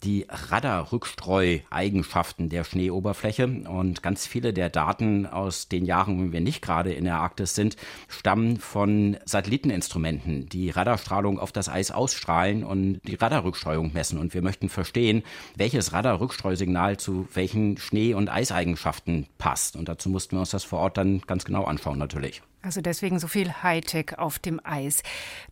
die 0.05 0.27
Radarrückstreu-Eigenschaften 0.29 2.49
der 2.49 2.65
Schneeoberfläche. 2.65 3.47
Und 3.47 4.03
ganz 4.03 4.27
viele 4.27 4.53
der 4.53 4.71
Daten 4.71 5.27
aus 5.27 5.69
den 5.69 5.85
Jahren, 5.85 6.21
wenn 6.21 6.33
wir 6.33 6.41
nicht 6.41 6.63
gerade 6.63 6.93
in 6.93 7.05
der 7.05 7.19
Arktis 7.19 7.55
sind, 7.55 7.77
stammen 8.09 8.59
von 8.59 9.17
Satelliteninstrumenten, 9.25 10.49
die 10.49 10.71
Radarstrahlung 10.71 11.39
auf 11.39 11.53
das 11.53 11.69
Eis 11.69 11.91
ausstrahlen 11.91 12.65
und 12.65 13.01
die 13.05 13.15
Radarrückstreuung 13.15 13.93
messen. 13.93 14.19
Und 14.19 14.35
wir 14.35 14.43
möchten 14.43 14.69
verstehen, 14.69 15.23
welches 15.57 15.93
Radarrückstreusignal 15.93 16.97
zu 16.97 17.29
welchen 17.35 17.77
Schnee- 17.79 18.15
und 18.15 18.29
Eiseigenschaften 18.29 19.27
passt. 19.39 19.77
Und 19.77 19.89
dazu 19.89 20.09
mussten 20.09 20.37
wir 20.37 20.41
uns 20.41 20.51
das 20.51 20.65
vor 20.65 20.81
Ort 20.81 20.97
dann 20.97 21.21
ganz 21.23 21.45
genau 21.45 21.65
anschauen, 21.65 21.99
natürlich. 21.99 22.43
Also 22.63 22.81
deswegen 22.81 23.19
so 23.19 23.27
viel 23.27 23.53
Hightech 23.63 24.19
auf 24.19 24.39
dem 24.39 24.61
Eis. 24.65 25.03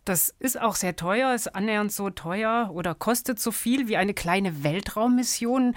Das 0.05 0.29
ist 0.39 0.59
auch 0.59 0.75
sehr 0.75 0.95
teuer, 0.95 1.33
ist 1.35 1.53
annähernd 1.53 1.91
so 1.91 2.09
teuer 2.09 2.71
oder 2.73 2.95
kostet 2.95 3.39
so 3.39 3.51
viel 3.51 3.89
wie 3.89 3.97
eine 3.97 4.13
kleine 4.13 4.63
Weltraummission. 4.63 5.75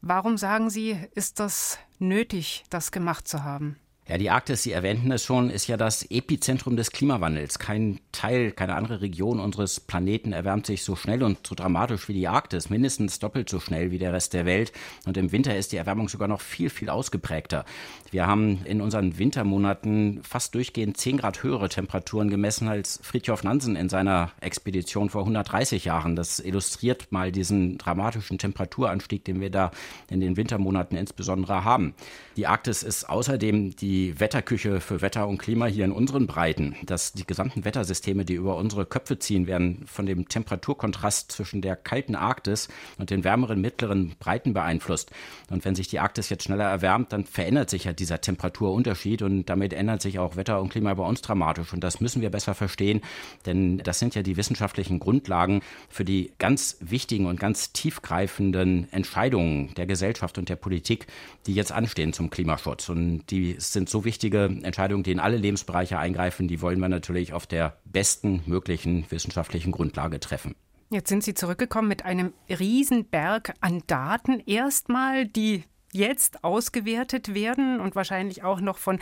Warum 0.00 0.36
sagen 0.36 0.68
Sie, 0.68 0.98
ist 1.14 1.38
das 1.38 1.78
nötig, 2.00 2.64
das 2.68 2.90
gemacht 2.90 3.28
zu 3.28 3.44
haben? 3.44 3.78
Ja, 4.12 4.18
die 4.18 4.28
Arktis, 4.28 4.62
Sie 4.62 4.72
erwähnten 4.72 5.10
es 5.10 5.24
schon, 5.24 5.48
ist 5.48 5.68
ja 5.68 5.78
das 5.78 6.02
Epizentrum 6.10 6.76
des 6.76 6.90
Klimawandels. 6.90 7.58
Kein 7.58 7.98
Teil, 8.12 8.52
keine 8.52 8.74
andere 8.74 9.00
Region 9.00 9.40
unseres 9.40 9.80
Planeten 9.80 10.34
erwärmt 10.34 10.66
sich 10.66 10.84
so 10.84 10.96
schnell 10.96 11.22
und 11.22 11.46
so 11.46 11.54
dramatisch 11.54 12.08
wie 12.08 12.12
die 12.12 12.28
Arktis, 12.28 12.68
mindestens 12.68 13.20
doppelt 13.20 13.48
so 13.48 13.58
schnell 13.58 13.90
wie 13.90 13.96
der 13.96 14.12
Rest 14.12 14.34
der 14.34 14.44
Welt. 14.44 14.70
Und 15.06 15.16
im 15.16 15.32
Winter 15.32 15.56
ist 15.56 15.72
die 15.72 15.78
Erwärmung 15.78 16.10
sogar 16.10 16.28
noch 16.28 16.42
viel, 16.42 16.68
viel 16.68 16.90
ausgeprägter. 16.90 17.64
Wir 18.10 18.26
haben 18.26 18.58
in 18.66 18.82
unseren 18.82 19.18
Wintermonaten 19.18 20.20
fast 20.22 20.54
durchgehend 20.54 20.98
10 20.98 21.16
Grad 21.16 21.42
höhere 21.42 21.70
Temperaturen 21.70 22.28
gemessen 22.28 22.68
als 22.68 23.00
Fridtjof 23.02 23.44
Nansen 23.44 23.76
in 23.76 23.88
seiner 23.88 24.32
Expedition 24.42 25.08
vor 25.08 25.22
130 25.22 25.86
Jahren. 25.86 26.16
Das 26.16 26.38
illustriert 26.38 27.10
mal 27.12 27.32
diesen 27.32 27.78
dramatischen 27.78 28.36
Temperaturanstieg, 28.36 29.24
den 29.24 29.40
wir 29.40 29.48
da 29.48 29.70
in 30.10 30.20
den 30.20 30.36
Wintermonaten 30.36 30.98
insbesondere 30.98 31.64
haben. 31.64 31.94
Die 32.36 32.46
Arktis 32.46 32.82
ist 32.82 33.08
außerdem 33.08 33.74
die 33.76 34.01
Wetterküche 34.18 34.80
für 34.80 35.00
Wetter 35.00 35.28
und 35.28 35.38
Klima 35.38 35.66
hier 35.66 35.84
in 35.84 35.92
unseren 35.92 36.26
Breiten, 36.26 36.76
dass 36.84 37.12
die 37.12 37.26
gesamten 37.26 37.64
Wettersysteme, 37.64 38.24
die 38.24 38.34
über 38.34 38.56
unsere 38.56 38.86
Köpfe 38.86 39.18
ziehen, 39.18 39.46
werden 39.46 39.84
von 39.86 40.06
dem 40.06 40.28
Temperaturkontrast 40.28 41.30
zwischen 41.32 41.62
der 41.62 41.76
kalten 41.76 42.14
Arktis 42.14 42.68
und 42.98 43.10
den 43.10 43.24
wärmeren 43.24 43.60
mittleren 43.60 44.14
Breiten 44.18 44.52
beeinflusst. 44.52 45.10
Und 45.50 45.64
wenn 45.64 45.74
sich 45.74 45.88
die 45.88 46.00
Arktis 46.00 46.28
jetzt 46.28 46.44
schneller 46.44 46.64
erwärmt, 46.64 47.12
dann 47.12 47.24
verändert 47.24 47.70
sich 47.70 47.84
ja 47.84 47.92
dieser 47.92 48.20
Temperaturunterschied 48.20 49.22
und 49.22 49.46
damit 49.46 49.72
ändert 49.72 50.02
sich 50.02 50.18
auch 50.18 50.36
Wetter 50.36 50.60
und 50.60 50.70
Klima 50.70 50.94
bei 50.94 51.04
uns 51.04 51.22
dramatisch. 51.22 51.72
Und 51.72 51.84
das 51.84 52.00
müssen 52.00 52.22
wir 52.22 52.30
besser 52.30 52.54
verstehen, 52.54 53.00
denn 53.46 53.78
das 53.78 53.98
sind 53.98 54.14
ja 54.14 54.22
die 54.22 54.36
wissenschaftlichen 54.36 54.98
Grundlagen 54.98 55.62
für 55.88 56.04
die 56.04 56.32
ganz 56.38 56.76
wichtigen 56.80 57.26
und 57.26 57.38
ganz 57.38 57.72
tiefgreifenden 57.72 58.92
Entscheidungen 58.92 59.74
der 59.74 59.86
Gesellschaft 59.86 60.38
und 60.38 60.48
der 60.48 60.56
Politik, 60.56 61.06
die 61.46 61.54
jetzt 61.54 61.72
anstehen 61.72 62.12
zum 62.12 62.30
Klimaschutz. 62.30 62.88
Und 62.88 63.24
die 63.30 63.56
sind 63.58 63.81
sind 63.82 63.88
so 63.88 64.04
wichtige 64.04 64.44
Entscheidungen, 64.62 65.02
die 65.02 65.10
in 65.10 65.18
alle 65.18 65.36
Lebensbereiche 65.36 65.98
eingreifen, 65.98 66.46
die 66.46 66.60
wollen 66.60 66.78
wir 66.78 66.88
natürlich 66.88 67.32
auf 67.32 67.46
der 67.46 67.78
besten 67.84 68.42
möglichen 68.46 69.04
wissenschaftlichen 69.10 69.72
Grundlage 69.72 70.20
treffen. 70.20 70.54
Jetzt 70.90 71.08
sind 71.08 71.24
Sie 71.24 71.34
zurückgekommen 71.34 71.88
mit 71.88 72.04
einem 72.04 72.32
Riesenberg 72.48 73.54
an 73.60 73.82
Daten 73.88 74.40
erstmal, 74.46 75.26
die 75.26 75.64
jetzt 75.92 76.44
ausgewertet 76.44 77.34
werden 77.34 77.80
und 77.80 77.96
wahrscheinlich 77.96 78.44
auch 78.44 78.60
noch 78.60 78.78
von 78.78 79.00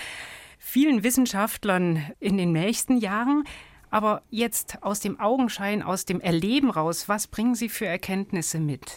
vielen 0.58 1.02
Wissenschaftlern 1.02 2.02
in 2.18 2.38
den 2.38 2.52
nächsten 2.52 2.96
Jahren. 2.96 3.44
Aber 3.90 4.22
jetzt 4.30 4.82
aus 4.82 5.00
dem 5.00 5.20
Augenschein, 5.20 5.82
aus 5.82 6.04
dem 6.06 6.20
Erleben 6.20 6.70
raus, 6.70 7.08
was 7.08 7.26
bringen 7.26 7.54
Sie 7.54 7.68
für 7.68 7.86
Erkenntnisse 7.86 8.60
mit? 8.60 8.96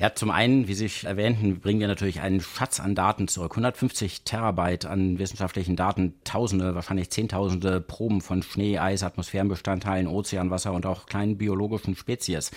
Ja, 0.00 0.14
zum 0.14 0.30
einen, 0.30 0.68
wie 0.68 0.74
Sie 0.74 0.88
erwähnten, 1.04 1.58
bringen 1.58 1.80
wir 1.80 1.88
natürlich 1.88 2.20
einen 2.20 2.40
Schatz 2.40 2.78
an 2.78 2.94
Daten 2.94 3.26
zurück. 3.26 3.54
150 3.54 4.22
Terabyte 4.22 4.86
an 4.86 5.18
wissenschaftlichen 5.18 5.74
Daten, 5.74 6.14
Tausende, 6.22 6.76
wahrscheinlich 6.76 7.10
Zehntausende 7.10 7.80
Proben 7.80 8.20
von 8.20 8.44
Schnee, 8.44 8.78
Eis, 8.78 9.02
Atmosphärenbestandteilen, 9.02 10.06
Ozeanwasser 10.06 10.72
und 10.72 10.86
auch 10.86 11.06
kleinen 11.06 11.36
biologischen 11.36 11.96
Spezies. 11.96 12.52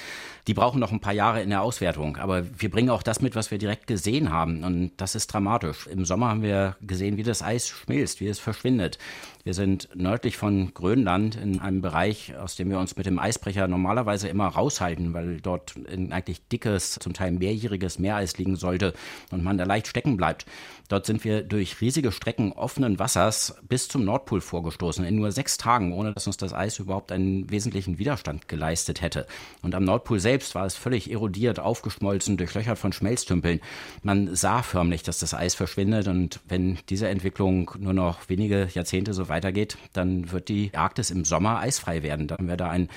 Die 0.45 0.53
brauchen 0.53 0.79
noch 0.79 0.91
ein 0.91 1.00
paar 1.00 1.13
Jahre 1.13 1.41
in 1.41 1.50
der 1.50 1.63
Auswertung. 1.63 2.17
Aber 2.17 2.43
wir 2.62 2.69
bringen 2.69 2.91
auch 2.91 3.01
das 3.01 3.24
mit, 3.24 3.36
was 3.36 3.50
wir 3.50 3.57
direkt 3.57 3.88
gesehen 3.88 4.29
haben. 4.29 4.63
Und 4.63 4.91
das 4.98 5.15
ist 5.15 5.33
dramatisch. 5.33 5.88
Im 5.88 6.05
Sommer 6.05 6.29
haben 6.29 6.43
wir 6.43 6.75
gesehen, 6.81 7.17
wie 7.17 7.24
das 7.24 7.41
Eis 7.41 7.67
schmilzt, 7.67 8.19
wie 8.19 8.27
es 8.27 8.38
verschwindet. 8.38 9.00
Wir 9.43 9.55
sind 9.55 9.89
nördlich 9.95 10.38
von 10.38 10.75
Grönland 10.75 11.38
in 11.38 11.60
einem 11.60 11.81
Bereich, 11.81 12.38
aus 12.38 12.55
dem 12.55 12.69
wir 12.69 12.77
uns 12.77 12.98
mit 12.98 13.07
dem 13.07 13.17
Eisbrecher 13.17 13.67
normalerweise 13.67 14.27
immer 14.27 14.45
raushalten, 14.45 15.15
weil 15.15 15.41
dort 15.41 15.74
eigentlich 15.89 16.48
dickes, 16.50 17.00
zum 17.00 17.13
Teil 17.13 17.30
mehrjähriges 17.38 18.00
Meereis 18.00 18.38
liegen 18.38 18.55
sollte 18.55 18.93
und 19.31 19.43
man 19.43 19.57
da 19.57 19.63
leicht 19.63 19.88
stecken 19.88 20.17
bleibt. 20.17 20.45
Dort 20.91 21.05
sind 21.05 21.23
wir 21.23 21.41
durch 21.41 21.79
riesige 21.79 22.11
Strecken 22.11 22.51
offenen 22.51 23.00
Wassers 23.00 23.55
bis 23.69 23.88
zum 23.88 24.03
Nordpol 24.03 24.41
vorgestoßen, 24.41 25.05
in 25.05 25.15
nur 25.15 25.31
sechs 25.31 25.57
Tagen, 25.57 25.93
ohne 25.93 26.13
dass 26.13 26.27
uns 26.27 26.35
das 26.35 26.53
Eis 26.53 26.79
überhaupt 26.79 27.13
einen 27.13 27.50
wesentlichen 27.50 27.97
Widerstand 27.97 28.50
geleistet 28.50 29.01
hätte. 29.01 29.25
Und 29.61 29.73
am 29.73 29.85
Nordpol 29.85 30.19
selbst 30.19 30.53
war 30.53 30.65
es 30.65 30.75
völlig 30.75 31.09
erodiert, 31.09 31.61
aufgeschmolzen, 31.61 32.35
durchlöchert 32.35 32.77
von 32.77 32.91
Schmelztümpeln. 32.91 33.61
Man 34.03 34.35
sah 34.35 34.63
förmlich, 34.63 35.01
dass 35.01 35.19
das 35.19 35.33
Eis 35.33 35.55
verschwindet 35.55 36.09
und 36.09 36.41
wenn 36.50 36.77
diese 36.89 37.07
Entwicklung 37.07 37.71
nur 37.79 37.93
noch 37.93 38.27
wenige 38.27 38.67
Jahrzehnte 38.73 39.13
so 39.13 39.29
weitergeht, 39.29 39.77
dann 39.93 40.33
wird 40.33 40.50
die 40.50 40.71
Arktis 40.73 41.09
im 41.09 41.23
Sommer 41.23 41.59
eisfrei 41.59 42.03
werden. 42.03 42.27
Dann 42.27 42.47
wäre 42.47 42.57
da 42.57 42.69
ein 42.69 42.89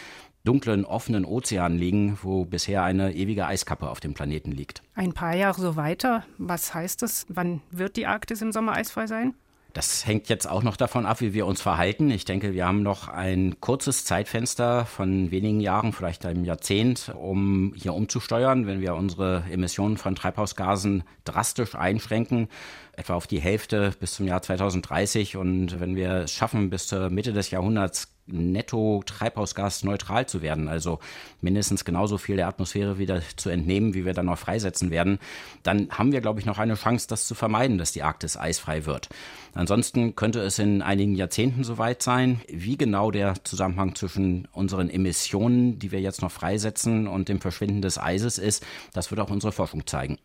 dunklen, 0.44 0.84
offenen 0.84 1.24
Ozean 1.24 1.76
liegen, 1.76 2.18
wo 2.22 2.44
bisher 2.44 2.82
eine 2.84 3.14
ewige 3.14 3.46
Eiskappe 3.46 3.88
auf 3.88 4.00
dem 4.00 4.14
Planeten 4.14 4.52
liegt. 4.52 4.82
Ein 4.94 5.12
paar 5.12 5.34
Jahre 5.34 5.60
so 5.60 5.76
weiter, 5.76 6.24
was 6.38 6.74
heißt 6.74 7.02
das? 7.02 7.26
Wann 7.28 7.62
wird 7.70 7.96
die 7.96 8.06
Arktis 8.06 8.42
im 8.42 8.52
Sommer 8.52 8.72
eisfrei 8.72 9.06
sein? 9.06 9.34
Das 9.74 10.06
hängt 10.06 10.28
jetzt 10.28 10.48
auch 10.48 10.62
noch 10.62 10.76
davon 10.76 11.04
ab, 11.04 11.20
wie 11.20 11.34
wir 11.34 11.46
uns 11.46 11.60
verhalten. 11.60 12.08
Ich 12.12 12.24
denke, 12.24 12.54
wir 12.54 12.64
haben 12.64 12.84
noch 12.84 13.08
ein 13.08 13.56
kurzes 13.58 14.04
Zeitfenster 14.04 14.86
von 14.86 15.32
wenigen 15.32 15.58
Jahren, 15.58 15.92
vielleicht 15.92 16.24
einem 16.26 16.44
Jahrzehnt, 16.44 17.12
um 17.20 17.72
hier 17.74 17.92
umzusteuern. 17.92 18.68
Wenn 18.68 18.80
wir 18.80 18.94
unsere 18.94 19.42
Emissionen 19.50 19.96
von 19.96 20.14
Treibhausgasen 20.14 21.02
drastisch 21.24 21.74
einschränken, 21.74 22.46
etwa 22.96 23.14
auf 23.14 23.26
die 23.26 23.40
Hälfte 23.40 23.92
bis 24.00 24.14
zum 24.14 24.26
Jahr 24.26 24.42
2030 24.42 25.36
und 25.36 25.80
wenn 25.80 25.96
wir 25.96 26.10
es 26.24 26.32
schaffen, 26.32 26.70
bis 26.70 26.86
zur 26.86 27.10
Mitte 27.10 27.32
des 27.32 27.50
Jahrhunderts 27.50 28.14
netto 28.26 29.02
treibhausgasneutral 29.04 30.26
zu 30.26 30.40
werden, 30.40 30.68
also 30.68 30.98
mindestens 31.40 31.84
genauso 31.84 32.18
viel 32.18 32.36
der 32.36 32.48
Atmosphäre 32.48 32.98
wieder 32.98 33.20
zu 33.36 33.50
entnehmen, 33.50 33.94
wie 33.94 34.04
wir 34.04 34.14
dann 34.14 34.26
noch 34.26 34.38
freisetzen 34.38 34.90
werden, 34.90 35.18
dann 35.62 35.90
haben 35.90 36.12
wir, 36.12 36.20
glaube 36.20 36.40
ich, 36.40 36.46
noch 36.46 36.58
eine 36.58 36.74
Chance, 36.74 37.06
das 37.08 37.26
zu 37.26 37.34
vermeiden, 37.34 37.78
dass 37.78 37.92
die 37.92 38.02
Arktis 38.02 38.36
eisfrei 38.36 38.86
wird. 38.86 39.08
Ansonsten 39.52 40.16
könnte 40.16 40.40
es 40.40 40.58
in 40.58 40.82
einigen 40.82 41.14
Jahrzehnten 41.14 41.64
soweit 41.64 42.02
sein. 42.02 42.40
Wie 42.48 42.78
genau 42.78 43.10
der 43.10 43.34
Zusammenhang 43.44 43.94
zwischen 43.94 44.48
unseren 44.52 44.88
Emissionen, 44.90 45.78
die 45.78 45.92
wir 45.92 46.00
jetzt 46.00 46.22
noch 46.22 46.32
freisetzen, 46.32 47.06
und 47.06 47.28
dem 47.28 47.40
Verschwinden 47.40 47.82
des 47.82 47.98
Eises 47.98 48.38
ist, 48.38 48.64
das 48.92 49.10
wird 49.10 49.20
auch 49.20 49.30
unsere 49.30 49.52
Forschung 49.52 49.86
zeigen. 49.86 50.18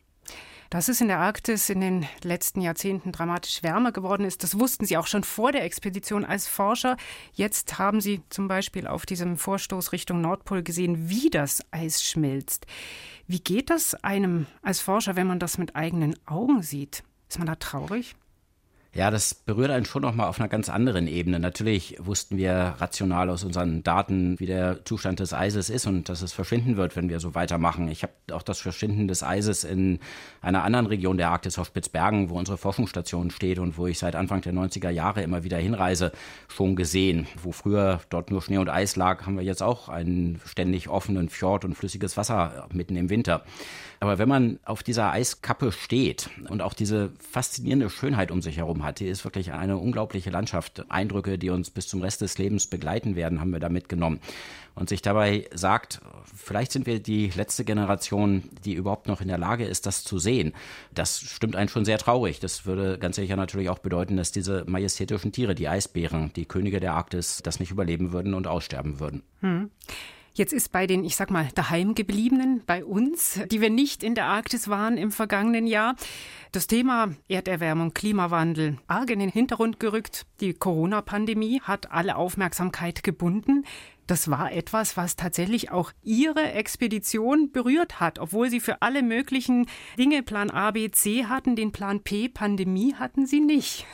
Dass 0.70 0.88
es 0.88 1.02
in 1.02 1.08
der 1.08 1.18
Arktis 1.18 1.70
in 1.70 1.82
den 1.82 2.06
letzten 2.24 2.62
Jahrzehnten 2.62 3.12
dramatisch 3.12 3.64
wärmer 3.64 3.92
geworden 3.92 4.24
ist, 4.24 4.44
das 4.44 4.60
wussten 4.60 4.86
Sie 4.86 4.98
auch 4.98 5.08
schon 5.08 5.24
vor 5.24 5.52
der 5.52 5.64
Expedition 5.64 6.24
als 6.24 6.48
Forscher. 6.48 6.96
Jetzt 7.34 7.80
haben 7.80 8.02
Sie 8.02 8.22
zum 8.30 8.48
Beispiel 8.48 8.86
auf 8.86 9.08
diesem 9.08 9.38
Vorstoß 9.38 9.94
Richtung 9.94 10.22
Nordpol 10.22 10.62
gesehen, 10.62 11.10
wie 11.10 11.32
das 11.32 11.64
Eis 11.72 12.04
schmilzt. 12.04 12.68
Wie 13.26 13.40
geht 13.40 13.72
das 13.72 13.96
einem 13.96 14.46
als 14.62 14.80
Forscher, 14.80 15.16
wenn 15.16 15.28
man 15.28 15.40
das 15.40 15.58
mit 15.58 15.76
eigenen 15.76 16.16
Augen 16.28 16.62
sieht? 16.62 17.04
Ist 17.28 17.40
man 17.40 17.48
da 17.48 17.56
traurig? 17.56 18.16
Ja, 18.92 19.12
das 19.12 19.36
berührt 19.36 19.70
einen 19.70 19.86
schon 19.86 20.02
nochmal 20.02 20.28
auf 20.28 20.40
einer 20.40 20.50
ganz 20.50 20.68
anderen 20.68 21.08
Ebene. 21.08 21.40
Natürlich 21.40 21.98
wussten 22.00 22.38
wir 22.38 22.74
rational 22.80 23.30
aus 23.30 23.44
unseren 23.44 23.84
Daten, 23.84 24.40
wie 24.40 24.48
der 24.48 24.84
Zustand 24.84 25.20
des 25.20 25.32
Eises 25.32 25.70
ist 25.70 25.86
und 25.86 26.10
dass 26.10 26.24
es 26.24 26.34
verschwinden 26.34 26.76
wird, 26.76 26.96
wenn 26.96 27.08
wir 27.08 27.20
so 27.20 27.36
weitermachen. 27.36 27.88
Ich 27.88 28.02
habe 28.02 28.14
auch 28.32 28.42
das 28.42 28.60
Verschwinden 28.60 29.08
des 29.08 29.22
Eises 29.22 29.64
in 29.64 30.00
einer 30.42 30.64
anderen 30.64 30.88
Region 30.88 31.18
der 31.18 31.30
Arktis 31.30 31.60
auf 31.60 31.68
Spitzbergen, 31.68 32.32
wo 32.32 32.40
unsere 32.40 32.58
Forschungsstation 32.58 33.30
steht 33.30 33.60
und 33.60 33.78
wo 33.78 33.86
ich 33.86 34.00
seit 34.00 34.16
Anfang 34.16 34.42
der 34.42 34.54
90er 34.54 34.90
Jahre 34.90 35.22
immer 35.22 35.44
wieder 35.44 35.58
hinreise, 35.58 36.12
schon 36.48 36.76
gesehen. 36.76 37.28
Wo 37.44 37.52
früher 37.52 38.02
dort 38.10 38.32
nur 38.32 38.42
Schnee 38.42 38.58
und 38.58 38.70
Eis 38.70 38.96
lag, 38.96 39.28
haben 39.28 39.38
wir 39.38 39.44
jetzt 39.44 39.62
auch 39.62 39.90
einen 39.90 40.42
ständig 40.48 40.90
offenen 40.90 41.30
Fjord 41.30 41.64
und 41.64 41.76
flüssiges 41.76 42.18
Wasser 42.18 42.68
mitten 42.74 42.96
im 42.96 43.12
Winter. 43.12 43.44
Aber 44.00 44.18
wenn 44.18 44.30
man 44.30 44.60
auf 44.64 44.82
dieser 44.82 45.12
Eiskappe 45.12 45.72
steht 45.72 46.30
und 46.48 46.62
auch 46.62 46.74
diese 46.74 47.12
faszinierende 47.20 47.90
Schönheit 47.90 48.32
um 48.32 48.42
sich 48.42 48.58
herum 48.58 48.79
hat, 48.84 49.00
die 49.00 49.08
ist 49.08 49.24
wirklich 49.24 49.54
eine 49.54 49.78
unglaubliche 49.78 50.30
Landschaft. 50.30 50.86
Eindrücke, 50.90 51.38
die 51.38 51.50
uns 51.50 51.70
bis 51.70 51.88
zum 51.88 52.02
Rest 52.02 52.22
des 52.22 52.38
Lebens 52.38 52.68
begleiten 52.68 53.16
werden, 53.16 53.40
haben 53.40 53.52
wir 53.52 53.60
da 53.60 53.70
mitgenommen. 53.70 54.20
Und 54.76 54.90
sich 54.90 55.02
dabei 55.02 55.48
sagt, 55.54 56.02
vielleicht 56.36 56.72
sind 56.72 56.86
wir 56.86 57.00
die 57.00 57.30
letzte 57.30 57.66
Generation, 57.66 58.44
die 58.64 58.74
überhaupt 58.74 59.08
noch 59.08 59.22
in 59.22 59.28
der 59.28 59.38
Lage 59.38 59.66
ist, 59.66 59.86
das 59.86 60.04
zu 60.04 60.20
sehen. 60.20 60.54
Das 60.94 61.20
stimmt 61.20 61.56
einen 61.56 61.70
schon 61.70 61.86
sehr 61.86 61.98
traurig. 61.98 62.40
Das 62.40 62.66
würde 62.66 62.98
ganz 62.98 63.18
sicher 63.18 63.36
natürlich 63.36 63.70
auch 63.70 63.80
bedeuten, 63.80 64.16
dass 64.16 64.32
diese 64.32 64.64
majestätischen 64.68 65.32
Tiere, 65.32 65.56
die 65.56 65.68
Eisbären, 65.68 66.32
die 66.36 66.46
Könige 66.46 66.80
der 66.80 66.94
Arktis, 66.94 67.42
das 67.44 67.60
nicht 67.60 67.72
überleben 67.72 68.14
würden 68.14 68.34
und 68.34 68.48
aussterben 68.48 69.00
würden. 69.00 69.24
Hm. 69.42 69.70
Jetzt 70.40 70.54
ist 70.54 70.72
bei 70.72 70.88
den, 70.88 71.04
ich 71.04 71.18
sag 71.18 71.32
mal, 71.32 71.50
daheimgebliebenen, 71.54 72.64
bei 72.66 72.86
uns, 72.86 73.42
die 73.52 73.60
wir 73.60 73.70
nicht 73.70 74.04
in 74.04 74.16
der 74.16 74.28
Arktis 74.28 74.70
waren 74.70 74.96
im 74.96 75.12
vergangenen 75.12 75.68
Jahr, 75.68 75.98
das 76.54 76.66
Thema 76.66 77.10
Erderwärmung, 77.28 77.94
Klimawandel 77.94 78.78
arg 78.88 79.10
in 79.10 79.20
den 79.20 79.28
Hintergrund 79.28 79.82
gerückt. 79.82 80.26
Die 80.40 80.54
Corona-Pandemie 80.54 81.60
hat 81.60 81.92
alle 81.92 82.16
Aufmerksamkeit 82.16 83.04
gebunden. 83.04 83.66
Das 84.08 84.32
war 84.32 84.54
etwas, 84.54 84.96
was 84.96 85.18
tatsächlich 85.18 85.72
auch 85.72 85.92
Ihre 86.04 86.54
Expedition 86.54 87.52
berührt 87.52 88.00
hat, 88.00 88.18
obwohl 88.18 88.50
Sie 88.50 88.62
für 88.62 88.82
alle 88.82 89.04
möglichen 89.04 89.66
Dinge 89.98 90.24
Plan 90.24 90.52
A, 90.52 90.72
B, 90.72 90.90
C 90.90 91.26
hatten. 91.26 91.58
Den 91.58 91.74
Plan 91.74 92.00
P, 92.00 92.30
Pandemie, 92.30 92.96
hatten 92.96 93.28
Sie 93.28 93.42
nicht. 93.42 93.86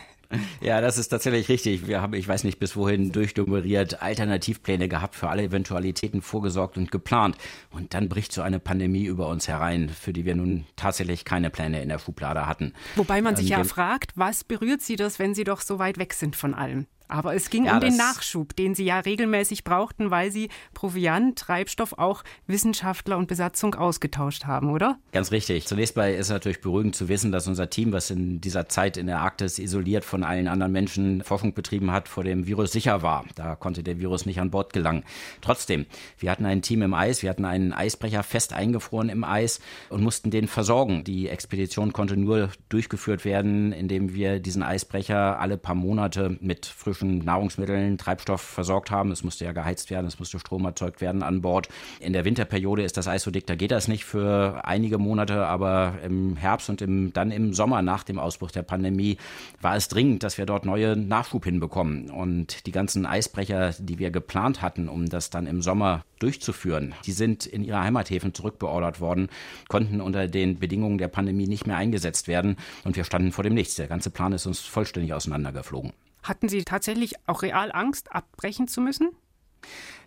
Ja, 0.62 0.82
das 0.82 0.98
ist 0.98 1.10
tatsächlich 1.10 1.50
richtig. 1.50 1.88
Wir 1.88 2.02
haben, 2.02 2.14
ich 2.14 2.28
weiß 2.28 2.44
nicht 2.44 2.60
bis 2.60 2.76
wohin, 2.76 3.12
durchnummeriert, 3.12 4.02
Alternativpläne 4.02 4.88
gehabt, 4.88 5.16
für 5.16 5.30
alle 5.30 5.44
Eventualitäten 5.44 6.22
vorgesorgt 6.22 6.78
und 6.78 6.92
geplant. 6.92 7.38
Und 7.72 7.94
dann 7.94 8.10
bricht 8.10 8.32
so 8.32 8.42
eine 8.42 8.60
Pandemie 8.60 9.06
über 9.06 9.28
uns 9.28 9.48
herein, 9.48 9.90
für 9.90 10.14
die 10.14 10.26
wir 10.26 10.36
nun 10.36 10.66
tatsächlich 10.76 11.26
keine 11.26 11.50
Pläne 11.50 11.82
in 11.82 11.90
der 11.90 12.00
Schublade 12.00 12.48
hatten. 12.48 12.74
Wobei 12.96 13.22
man 13.22 13.36
sich 13.36 13.52
ähm, 13.52 13.60
ja 13.60 13.64
fragt, 13.64 14.12
was 14.16 14.44
berührt 14.44 14.82
Sie 14.82 14.96
das, 14.96 15.20
wenn 15.20 15.36
Sie 15.36 15.44
doch 15.44 15.62
so 15.62 15.80
weit 15.80 15.98
weg 15.98 16.14
sind 16.14 16.36
von 16.36 16.54
allem? 16.54 16.88
Aber 17.08 17.36
es 17.36 17.50
ging 17.50 17.66
ja, 17.66 17.76
um 17.76 17.80
den 17.80 17.98
Nachschub, 17.98 18.56
den 18.56 18.76
Sie 18.76 18.86
ja 18.86 19.00
regelmäßig 19.00 19.64
brauchten, 19.64 20.12
weil 20.12 20.32
Sie 20.32 20.50
Proviant, 20.74 21.38
Treibstoff 21.38 21.94
auch 21.94 22.24
Wissenschaftler 22.48 23.18
und 23.18 23.28
Besatzung 23.28 23.76
ausgetauscht 23.76 24.46
haben, 24.46 24.72
oder? 24.72 24.98
Ganz 25.12 25.32
richtig. 25.32 25.68
Zunächst 25.68 25.96
mal 25.96 26.12
ist 26.12 26.28
es 26.28 26.30
natürlich 26.30 26.62
beruhigend 26.62 26.96
zu 26.96 27.08
wissen, 27.08 27.32
dass 27.32 27.48
unser 27.48 27.70
Team, 27.70 27.92
was 27.92 28.10
in 28.10 28.42
dieser 28.42 28.68
Zeit 28.68 28.98
in 28.98 29.08
der 29.08 29.20
Arktis 29.20 29.60
isoliert 29.60 30.04
von 30.04 30.24
allen 30.24 30.48
anderen 30.48 30.72
Menschen 30.72 31.24
Forschung 31.24 31.54
betrieben 31.54 31.92
hat, 31.92 32.08
vor 32.08 32.24
dem 32.24 32.48
Virus 32.48 32.72
sicher 32.72 33.02
war. 33.02 33.26
Da 33.36 33.56
konnte 33.56 33.84
der 33.84 34.00
Virus 34.00 34.26
nicht 34.26 34.40
an 34.40 34.50
Bord 34.50 34.74
gelangen. 34.74 35.04
Trotzdem, 35.42 35.86
wir 36.18 36.32
hatten 36.32 36.46
ein 36.46 36.62
Team 36.62 36.82
im 36.82 36.94
Eis, 36.94 37.22
wir 37.22 37.30
hatten 37.30 37.46
einen 37.46 37.74
Eisbrecher 37.74 38.24
fest 38.24 38.54
eingefroren 38.54 39.10
im 39.10 39.24
Eis 39.24 39.60
und 39.90 40.04
mussten 40.04 40.32
den 40.32 40.48
versorgen. 40.48 41.04
Die 41.04 41.30
Expedition 41.30 41.94
konnte 41.94 42.18
nur 42.18 42.50
durchgeführt 42.70 43.26
werden, 43.26 43.72
indem 43.72 44.14
wir 44.14 44.40
diesen 44.40 44.64
Eisbrecher 44.64 45.40
alle 45.40 45.58
paar 45.58 45.76
Monate 45.76 46.38
mit 46.42 46.66
frisch 46.66 46.95
frischen 46.96 47.20
Nahrungsmitteln, 47.20 47.98
Treibstoff 47.98 48.42
versorgt 48.42 48.92
haben. 48.92 49.12
Es 49.12 49.24
musste 49.24 49.46
ja 49.46 49.52
geheizt 49.52 49.90
werden, 49.90 50.08
es 50.08 50.20
musste 50.20 50.40
Strom 50.40 50.66
erzeugt 50.66 51.02
werden 51.02 51.24
an 51.24 51.42
Bord. 51.42 51.70
In 52.00 52.14
der 52.14 52.26
Winterperiode 52.26 52.84
ist 52.84 52.98
das 52.98 53.08
Eis 53.08 53.24
so 53.24 53.32
dick, 53.32 53.46
da 53.48 53.56
geht 53.56 53.72
das 53.72 53.88
nicht 53.88 54.06
für 54.06 54.62
einige 54.64 54.98
Monate, 54.98 55.46
aber 55.46 55.96
im 56.04 56.36
Herbst 56.36 56.70
und 56.70 56.82
im, 56.82 57.14
dann 57.14 57.32
im 57.32 57.54
Sommer 57.54 57.82
nach 57.82 58.04
dem 58.04 58.20
Ausbruch 58.20 58.52
der 58.52 58.64
Pandemie 58.64 59.18
war 59.62 59.76
es 59.76 59.88
dringend, 59.88 60.24
dass 60.24 60.38
wir 60.38 60.46
dort 60.46 60.66
neue 60.66 60.96
Nachschub 60.96 61.46
hinbekommen. 61.46 62.10
Und 62.10 62.66
die 62.66 62.72
ganzen 62.72 63.06
Eisbrecher, 63.06 63.74
die 63.80 64.00
wir 64.00 64.12
geplant 64.12 64.62
hatten, 64.62 64.90
um 64.90 65.08
das 65.08 65.30
dann 65.30 65.48
im 65.48 65.62
Sommer 65.62 66.04
durchzuführen, 66.20 66.94
die 67.06 67.12
sind 67.12 67.46
in 67.46 67.64
ihre 67.64 67.82
Heimathäfen 67.82 68.34
zurückbeordert 68.34 69.02
worden, 69.02 69.30
konnten 69.68 70.02
unter 70.02 70.28
den 70.28 70.60
Bedingungen 70.60 70.98
der 70.98 71.08
Pandemie 71.08 71.48
nicht 71.48 71.68
mehr 71.68 71.78
eingesetzt 71.78 72.28
werden 72.28 72.58
und 72.84 72.96
wir 72.96 73.04
standen 73.04 73.32
vor 73.32 73.44
dem 73.44 73.54
Nichts. 73.54 73.76
Der 73.76 73.88
ganze 73.88 74.10
Plan 74.10 74.34
ist 74.34 74.46
uns 74.46 74.60
vollständig 74.62 75.14
auseinandergeflogen. 75.14 75.94
Hatten 76.26 76.50
Sie 76.50 76.64
tatsächlich 76.64 77.16
auch 77.28 77.44
real 77.44 77.72
Angst, 77.72 78.12
abbrechen 78.12 78.68
zu 78.68 78.82
müssen? 78.82 79.10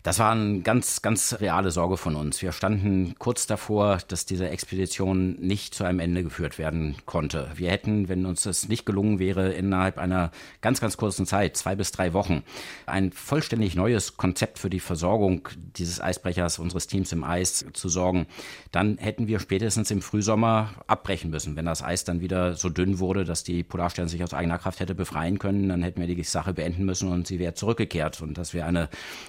Das 0.03 0.19
war 0.19 0.33
eine 0.33 0.61
ganz, 0.61 1.03
ganz 1.03 1.37
reale 1.41 1.71
Sorge 1.71 1.97
von 1.97 2.15
uns. 2.15 2.41
Wir 2.41 2.53
standen 2.53 3.15
kurz 3.19 3.47
davor, 3.47 3.99
dass 4.09 4.27
diese 4.27 4.49
Expedition 4.49 5.37
nicht 5.41 5.75
zu 5.75 5.85
einem 5.85 6.01
Ende 6.01 6.23
geführt 6.23 6.59
werden 6.59 6.97
konnte. 7.05 7.49
Wir 7.57 7.71
hätten, 7.71 8.09
wenn 8.09 8.25
uns 8.25 8.43
das 8.43 8.69
nicht 8.69 8.87
gelungen 8.87 9.19
wäre, 9.19 9.53
innerhalb 9.53 9.99
einer 9.99 10.31
ganz, 10.61 10.81
ganz 10.81 10.97
kurzen 10.97 11.27
Zeit, 11.27 11.57
zwei 11.57 11.75
bis 11.75 11.91
drei 11.91 12.13
Wochen, 12.13 12.43
ein 12.87 13.11
vollständig 13.13 13.75
neues 13.75 14.17
Konzept 14.17 14.59
für 14.59 14.71
die 14.71 14.81
Versorgung 14.81 15.49
dieses 15.57 16.01
Eisbrechers, 16.01 16.59
unseres 16.59 16.87
Teams 16.87 17.13
im 17.13 17.25
Eis 17.25 17.65
zu 17.73 17.89
sorgen, 17.89 18.27
dann 18.71 18.99
hätten 18.99 19.27
wir 19.27 19.41
spätestens 19.41 19.91
im 19.91 20.01
Frühsommer 20.01 20.71
abbrechen 20.87 21.31
müssen. 21.31 21.57
Wenn 21.57 21.67
das 21.67 21.83
Eis 21.83 22.05
dann 22.05 22.21
wieder 22.21 22.55
so 22.55 22.69
dünn 22.69 23.01
wurde, 23.01 23.25
dass 23.25 23.43
die 23.43 23.65
Polarstern 23.65 24.09
sich 24.09 24.23
aus 24.23 24.33
eigener 24.33 24.59
Kraft 24.59 24.81
hätte 24.81 24.95
befreien 24.95 25.39
können, 25.39 25.69
dann 25.69 25.83
hätten 25.83 26.01
wir 26.01 26.07
die 26.07 26.23
Sache 26.23 26.55
beenden 26.55 26.85
müssen 26.85 27.11
und 27.11 27.27
sie 27.27 27.39
wäre 27.39 27.55
zurückgekehrt. 27.55 28.23
Und 28.23 28.39
das 28.39 28.55
wäre 28.55 28.67
eine 28.67 28.89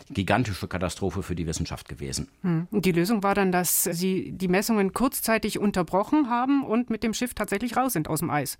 gigantische 0.09 0.58
ökologische 0.59 0.67
Katastrophe 0.67 1.23
für 1.23 1.35
die 1.35 1.47
Wissenschaft 1.47 1.87
gewesen. 1.87 2.27
Hm. 2.41 2.67
Die 2.71 2.91
Lösung 2.91 3.23
war 3.23 3.35
dann, 3.35 3.51
dass 3.51 3.83
Sie 3.83 4.31
die 4.31 4.47
Messungen 4.47 4.93
kurzzeitig 4.93 5.59
unterbrochen 5.59 6.29
haben 6.29 6.63
und 6.63 6.89
mit 6.89 7.03
dem 7.03 7.13
Schiff 7.13 7.33
tatsächlich 7.33 7.77
raus 7.77 7.93
sind 7.93 8.07
aus 8.07 8.19
dem 8.19 8.29
Eis. 8.29 8.57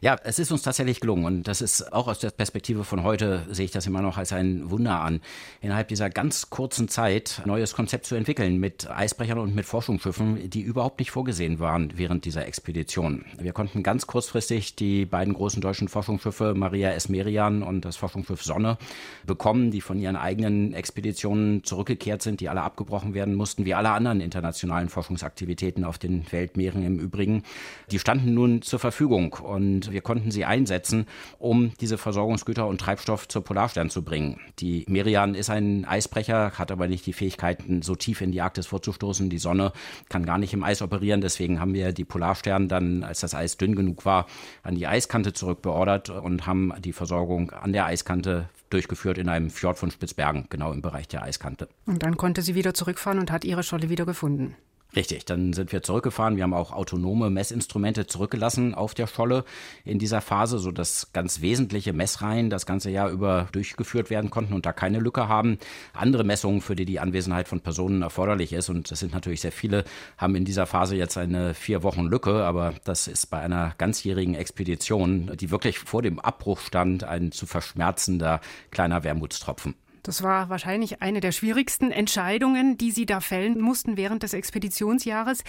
Ja, 0.00 0.16
es 0.24 0.38
ist 0.38 0.52
uns 0.52 0.62
tatsächlich 0.62 1.00
gelungen 1.00 1.24
und 1.24 1.48
das 1.48 1.60
ist 1.60 1.92
auch 1.92 2.08
aus 2.08 2.18
der 2.18 2.30
Perspektive 2.30 2.84
von 2.84 3.02
heute, 3.02 3.46
sehe 3.50 3.64
ich 3.64 3.70
das 3.70 3.86
immer 3.86 4.02
noch 4.02 4.18
als 4.18 4.32
ein 4.32 4.70
Wunder 4.70 5.00
an, 5.00 5.20
innerhalb 5.60 5.88
dieser 5.88 6.10
ganz 6.10 6.50
kurzen 6.50 6.88
Zeit 6.88 7.40
ein 7.44 7.48
neues 7.48 7.74
Konzept 7.74 8.06
zu 8.06 8.14
entwickeln 8.14 8.58
mit 8.58 8.88
Eisbrechern 8.90 9.38
und 9.38 9.54
mit 9.54 9.66
Forschungsschiffen, 9.66 10.50
die 10.50 10.60
überhaupt 10.60 10.98
nicht 10.98 11.10
vorgesehen 11.10 11.58
waren 11.58 11.92
während 11.96 12.24
dieser 12.24 12.46
Expedition. 12.46 13.24
Wir 13.38 13.52
konnten 13.52 13.82
ganz 13.82 14.06
kurzfristig 14.06 14.76
die 14.76 15.06
beiden 15.06 15.34
großen 15.34 15.60
deutschen 15.60 15.88
Forschungsschiffe 15.88 16.54
Maria 16.54 16.90
S. 16.90 17.08
Merian 17.08 17.62
und 17.62 17.84
das 17.84 17.96
Forschungsschiff 17.96 18.42
Sonne 18.42 18.78
bekommen, 19.26 19.70
die 19.70 19.80
von 19.80 19.98
ihren 19.98 20.16
eigenen 20.16 20.72
Expeditionen 20.72 21.25
Missionen 21.26 21.64
zurückgekehrt 21.64 22.22
sind, 22.22 22.40
die 22.40 22.48
alle 22.48 22.62
abgebrochen 22.62 23.12
werden 23.12 23.34
mussten, 23.34 23.64
wie 23.64 23.74
alle 23.74 23.90
anderen 23.90 24.20
internationalen 24.20 24.88
Forschungsaktivitäten 24.88 25.84
auf 25.84 25.98
den 25.98 26.24
Weltmeeren 26.30 26.84
im 26.84 27.00
Übrigen. 27.00 27.42
Die 27.90 27.98
standen 27.98 28.32
nun 28.32 28.62
zur 28.62 28.78
Verfügung 28.78 29.32
und 29.32 29.90
wir 29.90 30.02
konnten 30.02 30.30
sie 30.30 30.44
einsetzen, 30.44 31.06
um 31.38 31.72
diese 31.80 31.98
Versorgungsgüter 31.98 32.68
und 32.68 32.80
Treibstoff 32.80 33.26
zur 33.26 33.42
Polarstern 33.42 33.90
zu 33.90 34.02
bringen. 34.02 34.38
Die 34.60 34.84
Merian 34.88 35.34
ist 35.34 35.50
ein 35.50 35.84
Eisbrecher, 35.84 36.52
hat 36.52 36.70
aber 36.70 36.86
nicht 36.86 37.04
die 37.06 37.12
Fähigkeiten, 37.12 37.82
so 37.82 37.96
tief 37.96 38.20
in 38.20 38.30
die 38.30 38.40
Arktis 38.40 38.66
vorzustoßen. 38.66 39.28
Die 39.28 39.38
Sonne 39.38 39.72
kann 40.08 40.26
gar 40.26 40.38
nicht 40.38 40.54
im 40.54 40.62
Eis 40.62 40.80
operieren. 40.80 41.22
Deswegen 41.22 41.58
haben 41.58 41.74
wir 41.74 41.92
die 41.92 42.04
Polarstern 42.04 42.68
dann, 42.68 43.02
als 43.02 43.18
das 43.18 43.34
Eis 43.34 43.56
dünn 43.56 43.74
genug 43.74 44.04
war, 44.04 44.26
an 44.62 44.76
die 44.76 44.86
Eiskante 44.86 45.32
zurückbeordert 45.32 46.08
und 46.10 46.46
haben 46.46 46.72
die 46.78 46.92
Versorgung 46.92 47.50
an 47.50 47.72
der 47.72 47.86
Eiskante 47.86 48.48
durchgeführt 48.70 49.18
in 49.18 49.28
einem 49.28 49.50
Fjord 49.50 49.78
von 49.78 49.90
Spitzbergen, 49.90 50.46
genau 50.50 50.72
im 50.72 50.82
Bereich 50.82 51.08
der 51.08 51.22
Eiskante. 51.22 51.68
Und 51.86 52.02
dann 52.02 52.16
konnte 52.16 52.42
sie 52.42 52.54
wieder 52.54 52.74
zurückfahren 52.74 53.18
und 53.18 53.30
hat 53.30 53.44
ihre 53.44 53.62
Scholle 53.62 53.88
wieder 53.88 54.06
gefunden. 54.06 54.56
Richtig, 54.96 55.26
dann 55.26 55.52
sind 55.52 55.72
wir 55.72 55.82
zurückgefahren. 55.82 56.36
Wir 56.36 56.44
haben 56.44 56.54
auch 56.54 56.72
autonome 56.72 57.28
Messinstrumente 57.28 58.06
zurückgelassen 58.06 58.74
auf 58.74 58.94
der 58.94 59.06
Scholle 59.06 59.44
in 59.84 59.98
dieser 59.98 60.22
Phase, 60.22 60.58
sodass 60.58 61.12
ganz 61.12 61.42
wesentliche 61.42 61.92
Messreihen 61.92 62.48
das 62.48 62.64
ganze 62.64 62.88
Jahr 62.88 63.10
über 63.10 63.46
durchgeführt 63.52 64.08
werden 64.08 64.30
konnten 64.30 64.54
und 64.54 64.64
da 64.64 64.72
keine 64.72 64.98
Lücke 64.98 65.28
haben. 65.28 65.58
Andere 65.92 66.24
Messungen, 66.24 66.62
für 66.62 66.74
die 66.74 66.86
die 66.86 66.98
Anwesenheit 66.98 67.46
von 67.46 67.60
Personen 67.60 68.00
erforderlich 68.00 68.54
ist, 68.54 68.70
und 68.70 68.90
das 68.90 69.00
sind 69.00 69.12
natürlich 69.12 69.42
sehr 69.42 69.52
viele, 69.52 69.84
haben 70.16 70.34
in 70.34 70.46
dieser 70.46 70.64
Phase 70.64 70.96
jetzt 70.96 71.18
eine 71.18 71.52
vier 71.52 71.82
Wochen 71.82 72.04
Lücke, 72.06 72.44
aber 72.44 72.72
das 72.84 73.06
ist 73.06 73.26
bei 73.26 73.40
einer 73.40 73.74
ganzjährigen 73.76 74.34
Expedition, 74.34 75.30
die 75.38 75.50
wirklich 75.50 75.78
vor 75.78 76.00
dem 76.00 76.18
Abbruch 76.18 76.60
stand, 76.60 77.04
ein 77.04 77.32
zu 77.32 77.44
verschmerzender 77.44 78.40
kleiner 78.70 79.04
Wermutstropfen. 79.04 79.74
Das 80.06 80.22
war 80.22 80.50
wahrscheinlich 80.50 81.02
eine 81.02 81.18
der 81.18 81.32
schwierigsten 81.32 81.90
Entscheidungen, 81.90 82.78
die 82.78 82.92
Sie 82.92 83.06
da 83.06 83.18
fällen 83.18 83.60
mussten 83.60 83.96
während 83.96 84.22
des 84.22 84.34
Expeditionsjahres. 84.34 85.42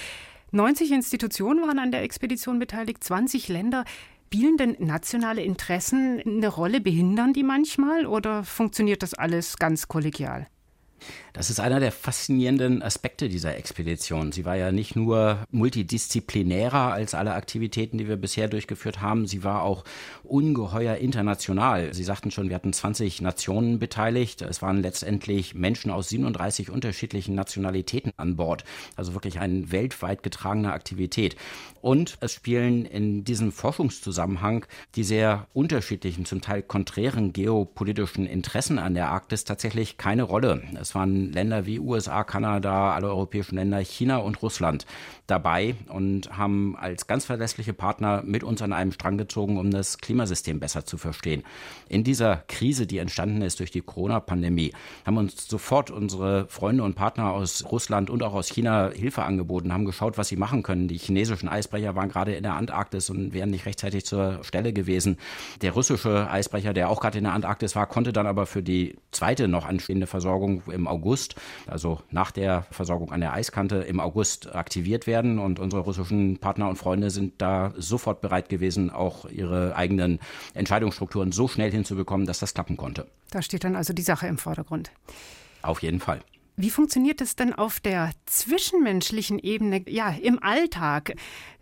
90 0.50 0.94
Institutionen 0.94 1.62
waren 1.62 1.78
an 1.78 1.92
der 1.92 2.02
Expedition 2.02 2.58
beteiligt, 2.58 3.04
20 3.04 3.50
Länder. 3.50 3.86
Spielen 4.26 4.58
denn 4.58 4.76
nationale 4.80 5.44
Interessen 5.44 6.22
eine 6.26 6.48
Rolle? 6.48 6.82
Behindern 6.82 7.34
die 7.34 7.44
manchmal 7.44 8.08
oder 8.08 8.44
funktioniert 8.44 9.04
das 9.04 9.14
alles 9.14 9.58
ganz 9.58 9.88
kollegial? 9.88 10.48
Das 11.38 11.52
ist 11.52 11.60
einer 11.60 11.80
der 11.80 11.92
faszinierenden 11.92 12.82
Aspekte 12.82 13.30
dieser 13.30 13.56
Expedition. 13.58 14.32
Sie 14.32 14.44
war 14.44 14.56
ja 14.56 14.72
nicht 14.72 14.96
nur 14.96 15.46
multidisziplinärer 15.52 16.92
als 16.92 17.14
alle 17.14 17.36
Aktivitäten, 17.36 18.00
die 18.00 18.08
wir 18.08 18.16
bisher 18.16 18.48
durchgeführt 18.48 19.02
haben, 19.02 19.28
sie 19.28 19.44
war 19.44 19.62
auch 19.62 19.84
ungeheuer 20.24 20.96
international. 20.96 21.94
Sie 21.94 22.04
sagten 22.04 22.32
schon, 22.32 22.50
wir 22.50 22.56
hatten 22.56 22.74
20 22.74 23.22
Nationen 23.22 23.78
beteiligt. 23.78 24.42
Es 24.42 24.64
waren 24.64 24.82
letztendlich 24.82 25.54
Menschen 25.54 25.92
aus 25.92 26.10
37 26.10 26.72
unterschiedlichen 26.72 27.36
Nationalitäten 27.36 28.14
an 28.18 28.36
Bord. 28.36 28.64
Also 28.96 29.14
wirklich 29.14 29.40
eine 29.40 29.72
weltweit 29.72 30.24
getragene 30.24 30.74
Aktivität. 30.74 31.36
Und 31.82 32.18
es 32.20 32.34
spielen 32.34 32.84
in 32.84 33.24
diesem 33.26 33.52
Forschungszusammenhang 33.52 34.66
die 34.96 35.04
sehr 35.04 35.46
unterschiedlichen, 35.54 36.26
zum 36.26 36.42
Teil 36.42 36.64
konträren 36.64 37.32
geopolitischen 37.32 38.26
Interessen 38.26 38.80
an 38.80 38.96
der 38.96 39.10
Arktis 39.10 39.44
tatsächlich 39.44 39.98
keine 39.98 40.24
Rolle. 40.24 40.64
Es 40.82 40.96
waren 40.96 41.27
Länder 41.32 41.66
wie 41.66 41.80
USA, 41.80 42.24
Kanada, 42.24 42.94
alle 42.94 43.08
europäischen 43.08 43.56
Länder, 43.56 43.80
China 43.80 44.18
und 44.18 44.42
Russland 44.42 44.86
dabei 45.28 45.76
und 45.90 46.38
haben 46.38 46.76
als 46.78 47.08
ganz 47.08 47.26
verlässliche 47.26 47.74
Partner 47.74 48.24
mit 48.26 48.44
uns 48.44 48.62
an 48.62 48.74
einem 48.74 48.92
Strang 48.92 49.18
gezogen, 49.18 49.58
um 49.58 49.72
das 49.72 49.98
Klimasystem 49.98 50.60
besser 50.60 50.86
zu 50.86 50.98
verstehen. 50.98 51.44
In 51.90 52.04
dieser 52.04 52.38
Krise, 52.48 52.88
die 52.88 52.98
entstanden 52.98 53.42
ist 53.42 53.60
durch 53.60 53.72
die 53.72 53.82
Corona-Pandemie, 53.82 54.74
haben 55.06 55.18
uns 55.18 55.48
sofort 55.48 55.92
unsere 55.92 56.48
Freunde 56.48 56.84
und 56.84 56.96
Partner 56.96 57.32
aus 57.32 57.66
Russland 57.72 58.10
und 58.10 58.24
auch 58.24 58.34
aus 58.34 58.48
China 58.48 58.90
Hilfe 58.94 59.24
angeboten, 59.24 59.74
haben 59.74 59.86
geschaut, 59.86 60.18
was 60.18 60.30
sie 60.30 60.38
machen 60.38 60.64
können. 60.64 60.88
Die 60.88 60.98
chinesischen 60.98 61.50
Eisbrecher 61.50 61.96
waren 61.96 62.10
gerade 62.10 62.34
in 62.34 62.44
der 62.44 62.56
Antarktis 62.56 63.10
und 63.10 63.34
wären 63.34 63.50
nicht 63.50 63.66
rechtzeitig 63.66 64.06
zur 64.06 64.44
Stelle 64.44 64.74
gewesen. 64.74 65.18
Der 65.62 65.74
russische 65.74 66.30
Eisbrecher, 66.30 66.74
der 66.74 66.90
auch 66.90 67.02
gerade 67.02 67.18
in 67.18 67.26
der 67.26 67.34
Antarktis 67.34 67.76
war, 67.76 67.88
konnte 67.88 68.14
dann 68.14 68.28
aber 68.28 68.46
für 68.46 68.64
die 68.64 68.96
zweite 69.12 69.48
noch 69.48 69.66
anstehende 69.66 70.08
Versorgung 70.08 70.62
im 70.72 70.88
August, 70.88 71.17
also 71.68 72.02
nach 72.12 72.32
der 72.32 72.64
Versorgung 72.72 73.12
an 73.12 73.22
der 73.22 73.34
Eiskante 73.34 73.78
im 73.78 74.00
August 74.00 74.56
aktiviert 74.56 75.08
werden. 75.08 75.40
Und 75.40 75.60
unsere 75.60 75.82
russischen 75.84 76.38
Partner 76.38 76.70
und 76.70 76.78
Freunde 76.78 77.10
sind 77.10 77.42
da 77.42 77.74
sofort 77.78 78.22
bereit 78.22 78.50
gewesen, 78.50 78.90
auch 78.90 79.26
ihre 79.30 79.76
eigenen 79.76 80.20
Entscheidungsstrukturen 80.54 81.32
so 81.32 81.48
schnell 81.48 81.72
hinzubekommen, 81.72 82.26
dass 82.26 82.40
das 82.40 82.54
klappen 82.54 82.78
konnte. 82.78 83.08
Da 83.32 83.42
steht 83.42 83.64
dann 83.64 83.76
also 83.76 83.94
die 83.94 84.02
Sache 84.02 84.28
im 84.28 84.38
Vordergrund. 84.38 84.92
Auf 85.62 85.82
jeden 85.82 86.00
Fall. 86.00 86.22
Wie 86.60 86.72
funktioniert 86.72 87.22
es 87.22 87.36
denn 87.36 87.54
auf 87.54 87.80
der 87.80 88.12
zwischenmenschlichen 88.26 89.38
Ebene, 89.38 89.84
ja, 89.88 90.10
im 90.10 90.42
Alltag? 90.42 91.14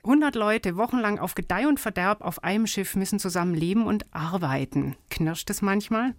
100 0.06 0.36
Leute 0.36 0.78
wochenlang 0.78 1.20
auf 1.20 1.36
Gedeih 1.36 1.68
und 1.68 1.82
Verderb 1.82 2.22
auf 2.22 2.46
einem 2.46 2.66
Schiff 2.66 2.96
müssen 2.96 3.20
zusammen 3.20 3.56
leben 3.56 3.88
und 3.88 4.06
arbeiten. 4.14 4.96
Knirscht 5.10 5.50
es 5.50 5.62
manchmal? 5.62 6.14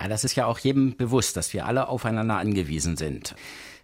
Ja, 0.00 0.08
das 0.08 0.24
ist 0.24 0.34
ja 0.34 0.46
auch 0.46 0.58
jedem 0.58 0.96
bewusst, 0.96 1.36
dass 1.36 1.52
wir 1.52 1.66
alle 1.66 1.88
aufeinander 1.88 2.36
angewiesen 2.36 2.96
sind. 2.96 3.34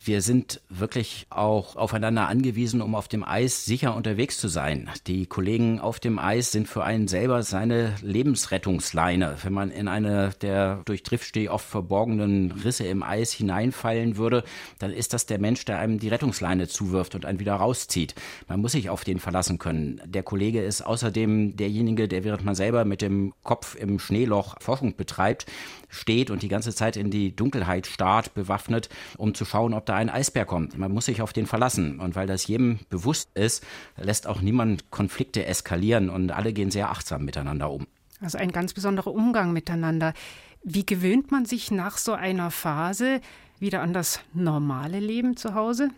Wir 0.03 0.23
sind 0.23 0.63
wirklich 0.71 1.27
auch 1.29 1.77
aufeinander 1.77 2.27
angewiesen, 2.27 2.81
um 2.81 2.95
auf 2.95 3.07
dem 3.07 3.23
Eis 3.23 3.67
sicher 3.67 3.95
unterwegs 3.95 4.39
zu 4.39 4.49
sein. 4.49 4.89
Die 5.07 5.27
Kollegen 5.27 5.79
auf 5.79 6.01
dem 6.01 6.19
Eis 6.19 6.53
sind 6.53 6.69
für 6.69 6.83
einen 6.83 7.07
selber 7.07 7.43
seine 7.43 7.95
Lebensrettungsleine. 8.01 9.37
Wenn 9.43 9.53
man 9.53 9.71
in 9.71 9.89
eine 9.89 10.31
der 10.41 10.81
durch 10.87 11.03
Driftsteh 11.03 11.51
oft 11.51 11.69
verborgenen 11.69 12.51
Risse 12.51 12.85
im 12.85 13.03
Eis 13.03 13.31
hineinfallen 13.31 14.17
würde, 14.17 14.43
dann 14.79 14.91
ist 14.91 15.13
das 15.13 15.27
der 15.27 15.39
Mensch, 15.39 15.67
der 15.67 15.79
einem 15.79 15.99
die 15.99 16.09
Rettungsleine 16.09 16.67
zuwirft 16.67 17.15
und 17.15 17.27
einen 17.27 17.39
wieder 17.39 17.57
rauszieht. 17.57 18.15
Man 18.49 18.63
muss 18.63 18.73
sich 18.73 18.89
auf 18.89 19.05
den 19.05 19.19
verlassen 19.19 19.59
können. 19.59 20.01
Der 20.07 20.23
Kollege 20.23 20.63
ist 20.63 20.81
außerdem 20.81 21.59
derjenige, 21.59 22.09
der 22.09 22.25
während 22.25 22.43
man 22.43 22.55
selber 22.55 22.87
mit 22.87 23.03
dem 23.03 23.35
Kopf 23.43 23.75
im 23.75 23.99
Schneeloch 23.99 24.57
Forschung 24.61 24.97
betreibt, 24.97 25.45
steht 25.91 26.31
und 26.31 26.43
die 26.43 26.49
ganze 26.49 26.75
Zeit 26.75 26.97
in 26.97 27.11
die 27.11 27.37
Dunkelheit 27.37 27.87
starrt, 27.87 28.33
bewaffnet, 28.33 28.89
um 29.19 29.35
zu 29.35 29.45
schauen, 29.45 29.75
ob 29.75 29.90
da 29.91 29.97
ein 29.97 30.09
Eisbär 30.09 30.45
kommt. 30.45 30.79
Man 30.79 30.93
muss 30.93 31.07
sich 31.07 31.21
auf 31.21 31.33
den 31.33 31.47
verlassen. 31.47 31.99
Und 31.99 32.15
weil 32.15 32.27
das 32.27 32.47
jedem 32.47 32.79
bewusst 32.89 33.31
ist, 33.35 33.65
lässt 33.97 34.27
auch 34.27 34.41
niemand 34.41 34.91
Konflikte 34.91 35.45
eskalieren 35.45 36.09
und 36.09 36.31
alle 36.31 36.53
gehen 36.53 36.71
sehr 36.71 36.91
achtsam 36.91 37.25
miteinander 37.25 37.71
um. 37.71 37.87
Also 38.21 38.39
ein 38.39 38.53
ganz 38.53 38.73
besonderer 38.73 39.13
Umgang 39.13 39.53
miteinander. 39.53 40.15
Wie 40.63 40.87
gewöhnt 40.87 41.33
man 41.33 41.45
sich 41.45 41.71
nach 41.71 41.99
so 41.99 42.13
einer 42.13 42.51
Phase 42.51 43.21
wieder 43.59 43.83
an 43.83 43.93
das 43.93 44.21
normale 44.33 45.01
Leben 45.01 45.37
zu 45.37 45.55
Hause? 45.55 45.91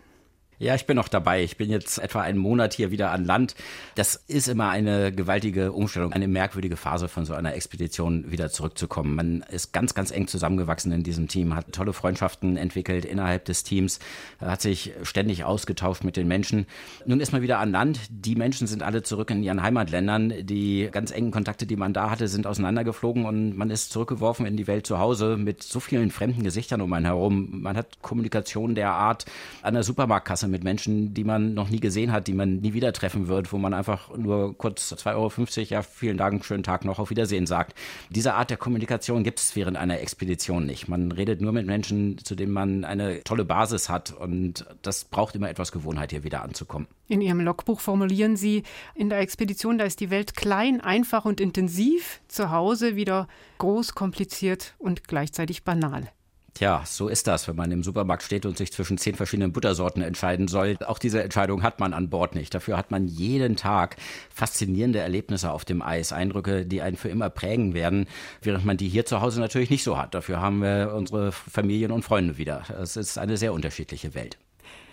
Ja, 0.59 0.75
ich 0.75 0.85
bin 0.85 0.95
noch 0.95 1.07
dabei. 1.07 1.43
Ich 1.43 1.57
bin 1.57 1.69
jetzt 1.69 1.97
etwa 1.97 2.21
einen 2.21 2.37
Monat 2.37 2.73
hier 2.73 2.91
wieder 2.91 3.11
an 3.11 3.25
Land. 3.25 3.55
Das 3.95 4.15
ist 4.15 4.47
immer 4.47 4.69
eine 4.69 5.11
gewaltige 5.11 5.71
Umstellung, 5.71 6.13
eine 6.13 6.27
merkwürdige 6.27 6.77
Phase 6.77 7.07
von 7.07 7.25
so 7.25 7.33
einer 7.33 7.55
Expedition 7.55 8.31
wieder 8.31 8.49
zurückzukommen. 8.49 9.15
Man 9.15 9.45
ist 9.49 9.73
ganz, 9.73 9.93
ganz 9.93 10.11
eng 10.11 10.27
zusammengewachsen 10.27 10.91
in 10.91 11.03
diesem 11.03 11.27
Team, 11.27 11.55
hat 11.55 11.71
tolle 11.71 11.91
Freundschaften 11.91 12.55
entwickelt 12.55 13.03
innerhalb 13.03 13.45
des 13.45 13.63
Teams, 13.63 13.99
hat 14.39 14.61
sich 14.61 14.93
ständig 15.01 15.43
ausgetauscht 15.43 16.03
mit 16.03 16.17
den 16.17 16.27
Menschen. 16.27 16.67
Nun 17.05 17.19
ist 17.19 17.33
man 17.33 17.41
wieder 17.41 17.59
an 17.59 17.71
Land. 17.71 17.99
Die 18.09 18.35
Menschen 18.35 18.67
sind 18.67 18.83
alle 18.83 19.01
zurück 19.01 19.31
in 19.31 19.43
ihren 19.43 19.63
Heimatländern. 19.63 20.33
Die 20.45 20.87
ganz 20.91 21.11
engen 21.11 21.31
Kontakte, 21.31 21.65
die 21.65 21.75
man 21.75 21.93
da 21.93 22.09
hatte, 22.09 22.27
sind 22.27 22.45
auseinandergeflogen 22.45 23.25
und 23.25 23.57
man 23.57 23.71
ist 23.71 23.91
zurückgeworfen 23.91 24.45
in 24.45 24.55
die 24.55 24.67
Welt 24.67 24.85
zu 24.85 24.99
Hause 24.99 25.35
mit 25.35 25.63
so 25.63 25.79
vielen 25.79 26.11
fremden 26.11 26.43
Gesichtern 26.43 26.81
um 26.81 26.93
einen 26.93 27.05
herum. 27.05 27.61
Man 27.61 27.75
hat 27.75 28.01
Kommunikation 28.01 28.75
der 28.75 28.91
Art 28.91 29.25
an 29.61 29.73
der 29.73 29.83
Supermarktkasse 29.83 30.42
Straße 30.43 30.47
mit 30.47 30.63
Menschen, 30.63 31.13
die 31.13 31.23
man 31.23 31.53
noch 31.53 31.69
nie 31.69 31.79
gesehen 31.79 32.11
hat, 32.11 32.27
die 32.27 32.33
man 32.33 32.57
nie 32.57 32.73
wieder 32.73 32.93
treffen 32.93 33.27
wird, 33.27 33.51
wo 33.51 33.57
man 33.57 33.73
einfach 33.73 34.15
nur 34.15 34.57
kurz 34.57 34.93
2,50 34.93 35.15
Euro, 35.15 35.67
ja, 35.69 35.81
vielen 35.81 36.17
Dank, 36.17 36.45
schönen 36.45 36.63
Tag 36.63 36.85
noch, 36.85 36.99
auf 36.99 37.09
Wiedersehen 37.09 37.45
sagt. 37.45 37.75
Diese 38.09 38.33
Art 38.33 38.49
der 38.49 38.57
Kommunikation 38.57 39.23
gibt 39.23 39.39
es 39.39 39.55
während 39.55 39.77
einer 39.77 39.99
Expedition 39.99 40.65
nicht. 40.65 40.87
Man 40.87 41.11
redet 41.11 41.41
nur 41.41 41.51
mit 41.51 41.65
Menschen, 41.65 42.17
zu 42.23 42.35
denen 42.35 42.51
man 42.51 42.85
eine 42.85 43.23
tolle 43.23 43.45
Basis 43.45 43.89
hat 43.89 44.11
und 44.11 44.65
das 44.81 45.05
braucht 45.05 45.35
immer 45.35 45.49
etwas 45.49 45.71
Gewohnheit, 45.71 46.11
hier 46.11 46.23
wieder 46.23 46.43
anzukommen. 46.43 46.87
In 47.07 47.21
Ihrem 47.21 47.41
Logbuch 47.41 47.79
formulieren 47.79 48.35
Sie, 48.35 48.63
in 48.95 49.09
der 49.09 49.19
Expedition, 49.19 49.77
da 49.77 49.85
ist 49.85 49.99
die 49.99 50.09
Welt 50.09 50.35
klein, 50.35 50.81
einfach 50.81 51.25
und 51.25 51.39
intensiv, 51.39 52.21
zu 52.27 52.51
Hause 52.51 52.95
wieder 52.95 53.27
groß, 53.59 53.93
kompliziert 53.93 54.75
und 54.79 55.07
gleichzeitig 55.07 55.63
banal. 55.63 56.09
Tja, 56.53 56.83
so 56.85 57.07
ist 57.07 57.25
das, 57.25 57.47
wenn 57.47 57.55
man 57.55 57.71
im 57.71 57.81
Supermarkt 57.81 58.21
steht 58.21 58.45
und 58.45 58.59
sich 58.59 58.71
zwischen 58.71 58.99
zehn 58.99 59.15
verschiedenen 59.15 59.53
Buttersorten 59.53 60.03
entscheiden 60.03 60.47
soll. 60.47 60.77
Auch 60.85 60.99
diese 60.99 61.23
Entscheidung 61.23 61.63
hat 61.63 61.79
man 61.79 61.93
an 61.93 62.09
Bord 62.09 62.35
nicht. 62.35 62.53
Dafür 62.53 62.77
hat 62.77 62.91
man 62.91 63.07
jeden 63.07 63.55
Tag 63.55 63.95
faszinierende 64.29 64.99
Erlebnisse 64.99 65.51
auf 65.51 65.65
dem 65.65 65.81
Eis, 65.81 66.13
Eindrücke, 66.13 66.67
die 66.67 66.83
einen 66.83 66.95
für 66.95 67.09
immer 67.09 67.31
prägen 67.31 67.73
werden, 67.73 68.05
während 68.43 68.65
man 68.65 68.77
die 68.77 68.87
hier 68.87 69.05
zu 69.05 69.19
Hause 69.19 69.39
natürlich 69.39 69.71
nicht 69.71 69.83
so 69.83 69.97
hat. 69.97 70.13
Dafür 70.13 70.41
haben 70.41 70.61
wir 70.61 70.93
unsere 70.95 71.31
Familien 71.31 71.91
und 71.91 72.05
Freunde 72.05 72.37
wieder. 72.37 72.63
Es 72.79 72.97
ist 72.97 73.17
eine 73.17 73.37
sehr 73.37 73.51
unterschiedliche 73.51 74.13
Welt. 74.13 74.37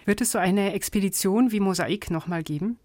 Wird 0.06 0.22
es 0.22 0.32
so 0.32 0.38
eine 0.38 0.72
Expedition 0.72 1.52
wie 1.52 1.60
Mosaik 1.60 2.10
nochmal 2.10 2.42
geben? 2.42 2.78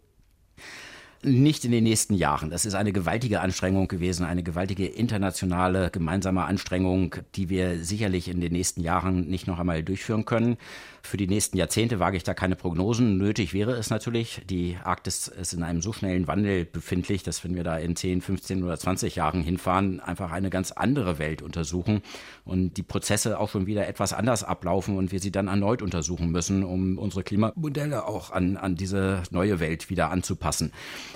Nicht 1.28 1.66
in 1.66 1.72
den 1.72 1.86
nächsten 1.86 2.14
Jahren. 2.14 2.52
Das 2.52 2.66
ist 2.66 2.76
eine 2.76 2.94
gewaltige 2.94 3.42
Anstrengung 3.42 3.88
gewesen, 3.88 4.28
eine 4.28 4.44
gewaltige 4.44 4.86
internationale 4.86 5.90
gemeinsame 5.90 6.44
Anstrengung, 6.44 7.16
die 7.34 7.50
wir 7.50 7.84
sicherlich 7.84 8.28
in 8.28 8.42
den 8.42 8.52
nächsten 8.52 8.82
Jahren 8.82 9.28
nicht 9.28 9.48
noch 9.48 9.58
einmal 9.58 9.82
durchführen 9.82 10.26
können. 10.26 10.58
Für 11.02 11.18
die 11.18 11.28
nächsten 11.28 11.58
Jahrzehnte 11.58 12.00
wage 12.00 12.18
ich 12.18 12.24
da 12.24 12.34
keine 12.34 12.56
Prognosen. 12.56 13.18
Nötig 13.18 13.54
wäre 13.54 13.74
es 13.74 13.90
natürlich. 13.90 14.42
Die 14.50 14.78
Arktis 14.84 15.28
ist 15.28 15.54
in 15.54 15.64
einem 15.64 15.82
so 15.82 15.94
schnellen 15.94 16.28
Wandel 16.28 16.66
befindlich, 16.66 17.22
dass 17.22 17.44
wenn 17.44 17.56
wir 17.56 17.64
da 17.64 17.78
in 17.78 17.96
10, 17.96 18.22
15 18.22 18.64
oder 18.64 18.78
20 18.78 19.16
Jahren 19.16 19.42
hinfahren, 19.42 20.00
einfach 20.00 20.32
eine 20.32 20.50
ganz 20.50 20.72
andere 20.72 21.20
Welt 21.20 21.42
untersuchen 21.44 22.02
und 22.44 22.78
die 22.78 22.84
Prozesse 22.84 23.40
auch 23.40 23.50
schon 23.50 23.68
wieder 23.68 23.88
etwas 23.88 24.14
anders 24.14 24.44
ablaufen 24.44 24.98
und 24.98 25.12
wir 25.12 25.20
sie 25.20 25.32
dann 25.32 25.48
erneut 25.48 25.82
untersuchen 25.82 26.32
müssen, 26.32 26.64
um 26.64 26.98
unsere 26.98 27.24
Klimamodelle 27.24 28.08
auch 28.08 28.32
an, 28.32 28.58
an 28.58 28.76
diese 28.76 29.24
neue 29.30 29.60
Welt 29.60 29.92
wieder 29.92 30.10
anzupassen. 30.10 30.72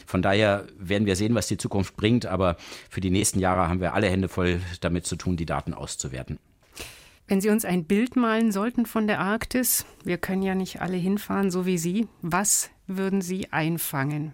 Von 0.06 0.22
daher 0.22 0.66
werden 0.78 1.06
wir 1.06 1.16
sehen, 1.16 1.36
was 1.36 1.48
die 1.48 1.58
Zukunft 1.58 1.96
bringt, 1.96 2.26
aber 2.26 2.58
für 2.90 3.02
die 3.02 3.12
nächsten 3.12 3.40
Jahre 3.40 3.68
haben 3.68 3.82
wir 3.82 3.94
alle 3.94 4.08
Hände 4.08 4.30
voll 4.30 4.62
damit 4.82 5.06
zu 5.06 5.16
tun, 5.16 5.38
die 5.38 5.46
Daten 5.46 5.74
auszuwerten. 5.74 6.40
Wenn 7.28 7.42
Sie 7.42 7.50
uns 7.50 7.64
ein 7.64 7.86
Bild 7.86 8.16
malen 8.16 8.52
sollten 8.52 8.88
von 8.88 9.06
der 9.06 9.20
Arktis, 9.20 9.86
wir 10.04 10.18
können 10.18 10.42
ja 10.42 10.56
nicht 10.56 10.82
alle 10.82 10.98
hinfahren, 10.98 11.52
so 11.52 11.68
wie 11.68 11.78
Sie, 11.78 12.08
was 12.24 12.72
würden 12.88 13.22
Sie 13.22 13.52
einfangen? 13.52 14.34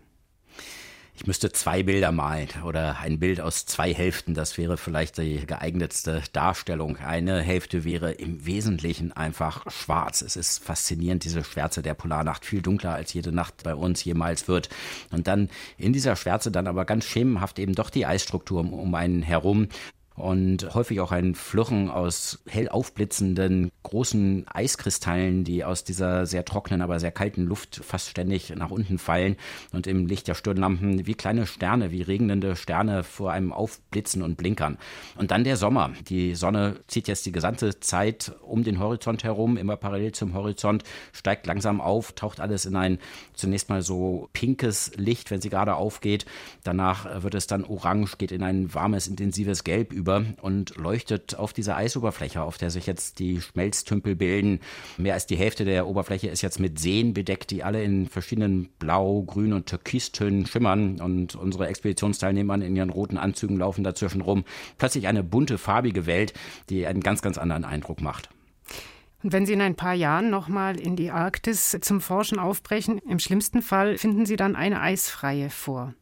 Ich 1.18 1.26
müsste 1.26 1.50
zwei 1.52 1.82
Bilder 1.82 2.12
malen 2.12 2.50
oder 2.66 3.00
ein 3.00 3.20
Bild 3.20 3.40
aus 3.40 3.66
zwei 3.66 3.94
Hälften. 3.94 4.34
Das 4.34 4.58
wäre 4.58 4.76
vielleicht 4.76 5.18
die 5.18 5.46
geeignetste 5.46 6.22
Darstellung. 6.34 6.98
Eine 6.98 7.42
Hälfte 7.42 7.86
wäre 7.86 8.12
im 8.12 8.46
Wesentlichen 8.46 9.14
einfach 9.14 9.64
schwarz. 9.72 10.22
Es 10.22 10.36
ist 10.36 10.62
faszinierend, 10.62 11.24
diese 11.24 11.46
Schwärze 11.46 11.82
der 11.82 11.94
Polarnacht, 11.94 12.44
viel 12.44 12.62
dunkler 12.62 12.94
als 12.94 13.14
jede 13.14 13.32
Nacht 13.32 13.64
bei 13.64 13.76
uns 13.76 14.04
jemals 14.04 14.50
wird. 14.50 14.68
Und 15.10 15.28
dann 15.28 15.50
in 15.78 15.94
dieser 15.94 16.18
Schwärze 16.18 16.52
dann 16.52 16.68
aber 16.68 16.84
ganz 16.84 17.06
schemenhaft 17.06 17.60
eben 17.60 17.76
doch 17.76 17.90
die 17.90 18.06
Eisstruktur 18.06 18.60
um 18.60 18.94
einen 18.94 19.22
herum 19.22 19.70
und 20.16 20.74
häufig 20.74 21.02
auch 21.02 21.12
ein 21.12 21.36
Flirren 21.36 21.90
aus 21.90 22.40
hell 22.48 22.70
aufblitzenden 22.70 23.72
großen 23.84 24.46
Eiskristallen, 24.48 25.44
die 25.44 25.66
aus 25.66 25.84
dieser 25.84 26.26
sehr 26.26 26.46
trockenen, 26.46 26.82
aber 26.82 27.00
sehr 27.00 27.12
kalten 27.12 27.46
Luft 27.46 27.82
fast 27.84 28.10
ständig 28.10 28.54
nach 28.56 28.72
unten 28.72 28.98
fallen 28.98 29.36
und 29.74 29.88
im 29.88 30.08
Licht 30.08 30.28
der 30.28 30.36
Stirnlampen 30.36 31.06
wie 31.06 31.16
kleine 31.16 31.46
Sterne, 31.46 31.92
wie 31.92 32.02
regnende 32.02 32.56
Sterne 32.56 33.04
vor 33.04 33.32
einem 33.32 33.52
aufblitzen 33.52 34.22
und 34.22 34.38
blinkern. 34.38 34.78
Und 35.18 35.32
dann 35.32 35.44
der 35.44 35.58
Sommer. 35.58 35.92
Die 36.08 36.34
Sonne 36.36 36.78
zieht 36.88 37.08
jetzt 37.08 37.26
die 37.26 37.34
gesamte 37.34 37.80
Zeit 37.82 38.32
um 38.42 38.64
den 38.64 38.80
Horizont 38.80 39.24
herum, 39.24 39.58
immer 39.58 39.76
parallel 39.76 40.14
zum 40.14 40.34
Horizont, 40.34 40.84
steigt 41.12 41.46
langsam 41.46 41.82
auf, 41.82 42.14
taucht 42.14 42.40
alles 42.40 42.66
in 42.66 42.76
ein 42.78 43.00
zunächst 43.34 43.70
mal 43.70 43.82
so 43.82 44.30
pinkes 44.32 44.94
Licht, 44.96 45.30
wenn 45.30 45.42
sie 45.42 45.50
gerade 45.50 45.76
aufgeht. 45.76 46.26
Danach 46.64 47.22
wird 47.22 47.36
es 47.36 47.48
dann 47.48 47.66
orange, 47.66 48.18
geht 48.18 48.32
in 48.32 48.44
ein 48.44 48.74
warmes, 48.74 49.08
intensives 49.08 49.66
Gelb 49.66 49.92
über 49.92 50.05
über 50.06 50.24
und 50.42 50.78
leuchtet 50.78 51.36
auf 51.36 51.52
diese 51.52 51.76
Eisoberfläche, 51.76 52.44
auf 52.44 52.60
der 52.60 52.70
sich 52.70 52.86
jetzt 52.86 53.18
die 53.18 53.42
Schmelztümpel 53.42 54.16
bilden. 54.16 54.60
Mehr 54.98 55.16
als 55.16 55.26
die 55.26 55.36
Hälfte 55.36 55.66
der 55.66 55.88
Oberfläche 55.88 56.28
ist 56.28 56.44
jetzt 56.44 56.60
mit 56.60 56.78
Seen 56.78 57.16
bedeckt, 57.16 57.50
die 57.50 57.64
alle 57.64 57.84
in 57.84 58.08
verschiedenen 58.08 58.70
Blau, 58.78 59.24
Grün 59.24 59.54
und 59.54 59.66
Türkistönen 59.66 60.46
schimmern. 60.46 61.02
Und 61.02 61.36
unsere 61.36 61.68
Expeditionsteilnehmer 61.68 62.56
in 62.56 62.76
ihren 62.76 62.92
roten 62.92 63.18
Anzügen 63.18 63.58
laufen 63.58 63.84
dazwischen 63.84 64.22
rum. 64.22 64.46
Plötzlich 64.78 65.08
eine 65.08 65.24
bunte, 65.24 65.58
farbige 65.58 66.06
Welt, 66.06 66.34
die 66.70 66.86
einen 66.86 67.02
ganz, 67.02 67.24
ganz 67.24 67.40
anderen 67.40 67.66
Eindruck 67.66 68.00
macht. 68.02 68.30
Und 69.24 69.34
wenn 69.34 69.48
Sie 69.48 69.54
in 69.54 69.62
ein 69.62 69.76
paar 69.76 69.96
Jahren 69.96 70.30
nochmal 70.30 70.80
in 70.80 70.96
die 70.96 71.10
Arktis 71.10 71.76
zum 71.82 72.00
Forschen 72.00 72.38
aufbrechen, 72.38 73.00
im 73.10 73.18
schlimmsten 73.18 73.64
Fall 73.64 73.98
finden 73.98 74.28
Sie 74.28 74.36
dann 74.36 74.56
eine 74.56 74.82
eisfreie 74.82 75.50
vor. 75.50 75.96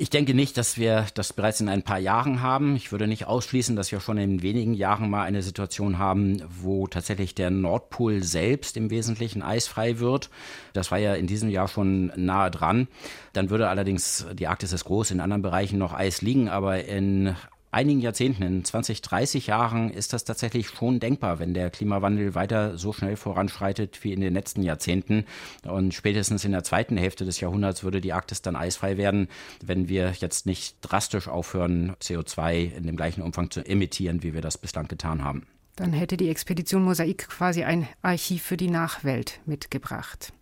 Ich 0.00 0.10
denke 0.10 0.32
nicht, 0.32 0.56
dass 0.56 0.78
wir 0.78 1.06
das 1.14 1.32
bereits 1.32 1.60
in 1.60 1.68
ein 1.68 1.82
paar 1.82 1.98
Jahren 1.98 2.40
haben. 2.40 2.76
Ich 2.76 2.92
würde 2.92 3.08
nicht 3.08 3.26
ausschließen, 3.26 3.74
dass 3.74 3.90
wir 3.90 3.98
schon 3.98 4.16
in 4.16 4.42
wenigen 4.42 4.72
Jahren 4.72 5.10
mal 5.10 5.24
eine 5.24 5.42
Situation 5.42 5.98
haben, 5.98 6.40
wo 6.48 6.86
tatsächlich 6.86 7.34
der 7.34 7.50
Nordpol 7.50 8.22
selbst 8.22 8.76
im 8.76 8.90
Wesentlichen 8.90 9.42
eisfrei 9.42 9.98
wird. 9.98 10.30
Das 10.72 10.92
war 10.92 10.98
ja 10.98 11.14
in 11.14 11.26
diesem 11.26 11.48
Jahr 11.48 11.66
schon 11.66 12.12
nahe 12.14 12.52
dran. 12.52 12.86
Dann 13.32 13.50
würde 13.50 13.68
allerdings, 13.68 14.24
die 14.34 14.46
Arktis 14.46 14.72
ist 14.72 14.84
groß, 14.84 15.10
in 15.10 15.20
anderen 15.20 15.42
Bereichen 15.42 15.80
noch 15.80 15.94
Eis 15.94 16.22
liegen, 16.22 16.48
aber 16.48 16.84
in 16.84 17.34
einigen 17.70 18.00
Jahrzehnten, 18.00 18.42
in 18.42 18.64
20, 18.64 19.02
30 19.02 19.46
Jahren 19.46 19.90
ist 19.90 20.12
das 20.12 20.24
tatsächlich 20.24 20.68
schon 20.68 21.00
denkbar, 21.00 21.38
wenn 21.38 21.54
der 21.54 21.70
Klimawandel 21.70 22.34
weiter 22.34 22.78
so 22.78 22.92
schnell 22.92 23.16
voranschreitet 23.16 24.02
wie 24.04 24.12
in 24.12 24.20
den 24.20 24.34
letzten 24.34 24.62
Jahrzehnten. 24.62 25.24
Und 25.66 25.94
spätestens 25.94 26.44
in 26.44 26.52
der 26.52 26.64
zweiten 26.64 26.96
Hälfte 26.96 27.24
des 27.24 27.40
Jahrhunderts 27.40 27.82
würde 27.82 28.00
die 28.00 28.12
Arktis 28.12 28.42
dann 28.42 28.56
eisfrei 28.56 28.96
werden, 28.96 29.28
wenn 29.64 29.88
wir 29.88 30.12
jetzt 30.18 30.46
nicht 30.46 30.76
drastisch 30.82 31.28
aufhören, 31.28 31.94
CO2 32.02 32.74
in 32.74 32.84
dem 32.84 32.96
gleichen 32.96 33.22
Umfang 33.22 33.50
zu 33.50 33.64
emittieren, 33.64 34.22
wie 34.22 34.34
wir 34.34 34.40
das 34.40 34.58
bislang 34.58 34.88
getan 34.88 35.22
haben. 35.22 35.46
Dann 35.76 35.92
hätte 35.92 36.16
die 36.16 36.28
Expedition 36.28 36.82
Mosaik 36.82 37.28
quasi 37.28 37.62
ein 37.62 37.86
Archiv 38.02 38.42
für 38.42 38.56
die 38.56 38.70
Nachwelt 38.70 39.40
mitgebracht. 39.46 40.32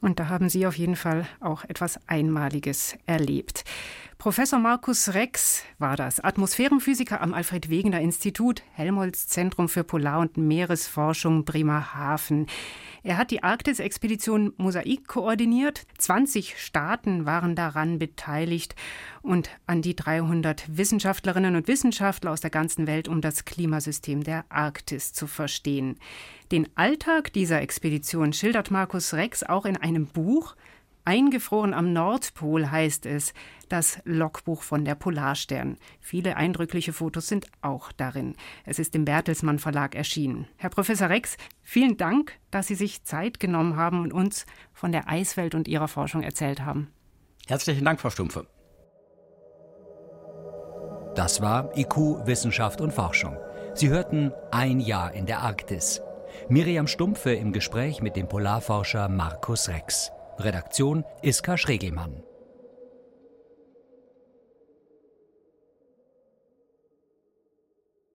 Und 0.00 0.20
da 0.20 0.28
haben 0.28 0.48
Sie 0.48 0.66
auf 0.66 0.78
jeden 0.78 0.96
Fall 0.96 1.26
auch 1.40 1.64
etwas 1.64 1.98
Einmaliges 2.06 2.96
erlebt. 3.06 3.64
Professor 4.18 4.58
Markus 4.58 5.14
Rex 5.14 5.62
war 5.78 5.96
das, 5.96 6.18
Atmosphärenphysiker 6.18 7.20
am 7.20 7.34
Alfred 7.34 7.70
Wegener 7.70 8.00
Institut, 8.00 8.64
Helmholtz 8.72 9.28
Zentrum 9.28 9.68
für 9.68 9.84
Polar- 9.84 10.18
und 10.18 10.36
Meeresforschung 10.36 11.44
Bremerhaven. 11.44 12.48
Er 13.04 13.16
hat 13.16 13.30
die 13.30 13.44
Arktis-Expedition 13.44 14.54
Mosaik 14.56 15.06
koordiniert. 15.06 15.86
20 15.98 16.60
Staaten 16.60 17.26
waren 17.26 17.54
daran 17.54 18.00
beteiligt 18.00 18.74
und 19.22 19.50
an 19.68 19.82
die 19.82 19.94
300 19.94 20.64
Wissenschaftlerinnen 20.76 21.54
und 21.54 21.68
Wissenschaftler 21.68 22.32
aus 22.32 22.40
der 22.40 22.50
ganzen 22.50 22.88
Welt, 22.88 23.06
um 23.06 23.20
das 23.20 23.44
Klimasystem 23.44 24.24
der 24.24 24.44
Arktis 24.48 25.12
zu 25.12 25.28
verstehen. 25.28 25.96
Den 26.50 26.68
Alltag 26.74 27.32
dieser 27.32 27.60
Expedition 27.60 28.32
schildert 28.32 28.72
Markus 28.72 29.14
Rex 29.14 29.44
auch 29.44 29.64
in 29.64 29.76
einem 29.76 30.06
Buch. 30.06 30.56
Eingefroren 31.08 31.72
am 31.72 31.94
Nordpol 31.94 32.70
heißt 32.70 33.06
es, 33.06 33.32
das 33.70 33.98
Logbuch 34.04 34.60
von 34.60 34.84
der 34.84 34.94
Polarstern. 34.94 35.78
Viele 36.00 36.36
eindrückliche 36.36 36.92
Fotos 36.92 37.28
sind 37.28 37.46
auch 37.62 37.92
darin. 37.92 38.36
Es 38.66 38.78
ist 38.78 38.94
im 38.94 39.06
Bertelsmann 39.06 39.58
Verlag 39.58 39.94
erschienen. 39.94 40.48
Herr 40.56 40.68
Professor 40.68 41.08
Rex, 41.08 41.38
vielen 41.62 41.96
Dank, 41.96 42.34
dass 42.50 42.66
Sie 42.66 42.74
sich 42.74 43.04
Zeit 43.04 43.40
genommen 43.40 43.76
haben 43.76 44.02
und 44.02 44.12
uns 44.12 44.44
von 44.74 44.92
der 44.92 45.08
Eiswelt 45.08 45.54
und 45.54 45.66
Ihrer 45.66 45.88
Forschung 45.88 46.22
erzählt 46.22 46.60
haben. 46.60 46.92
Herzlichen 47.46 47.86
Dank, 47.86 48.02
Frau 48.02 48.10
Stumpfe. 48.10 48.46
Das 51.14 51.40
war 51.40 51.74
IQ 51.74 52.26
Wissenschaft 52.26 52.82
und 52.82 52.92
Forschung. 52.92 53.34
Sie 53.72 53.88
hörten 53.88 54.30
ein 54.50 54.78
Jahr 54.78 55.14
in 55.14 55.24
der 55.24 55.40
Arktis. 55.40 56.02
Miriam 56.50 56.86
Stumpfe 56.86 57.32
im 57.32 57.52
Gespräch 57.52 58.02
mit 58.02 58.14
dem 58.14 58.28
Polarforscher 58.28 59.08
Markus 59.08 59.70
Rex. 59.70 60.12
Redaktion 60.40 61.04
Iska 61.22 61.56
Schregelmann. 61.56 62.27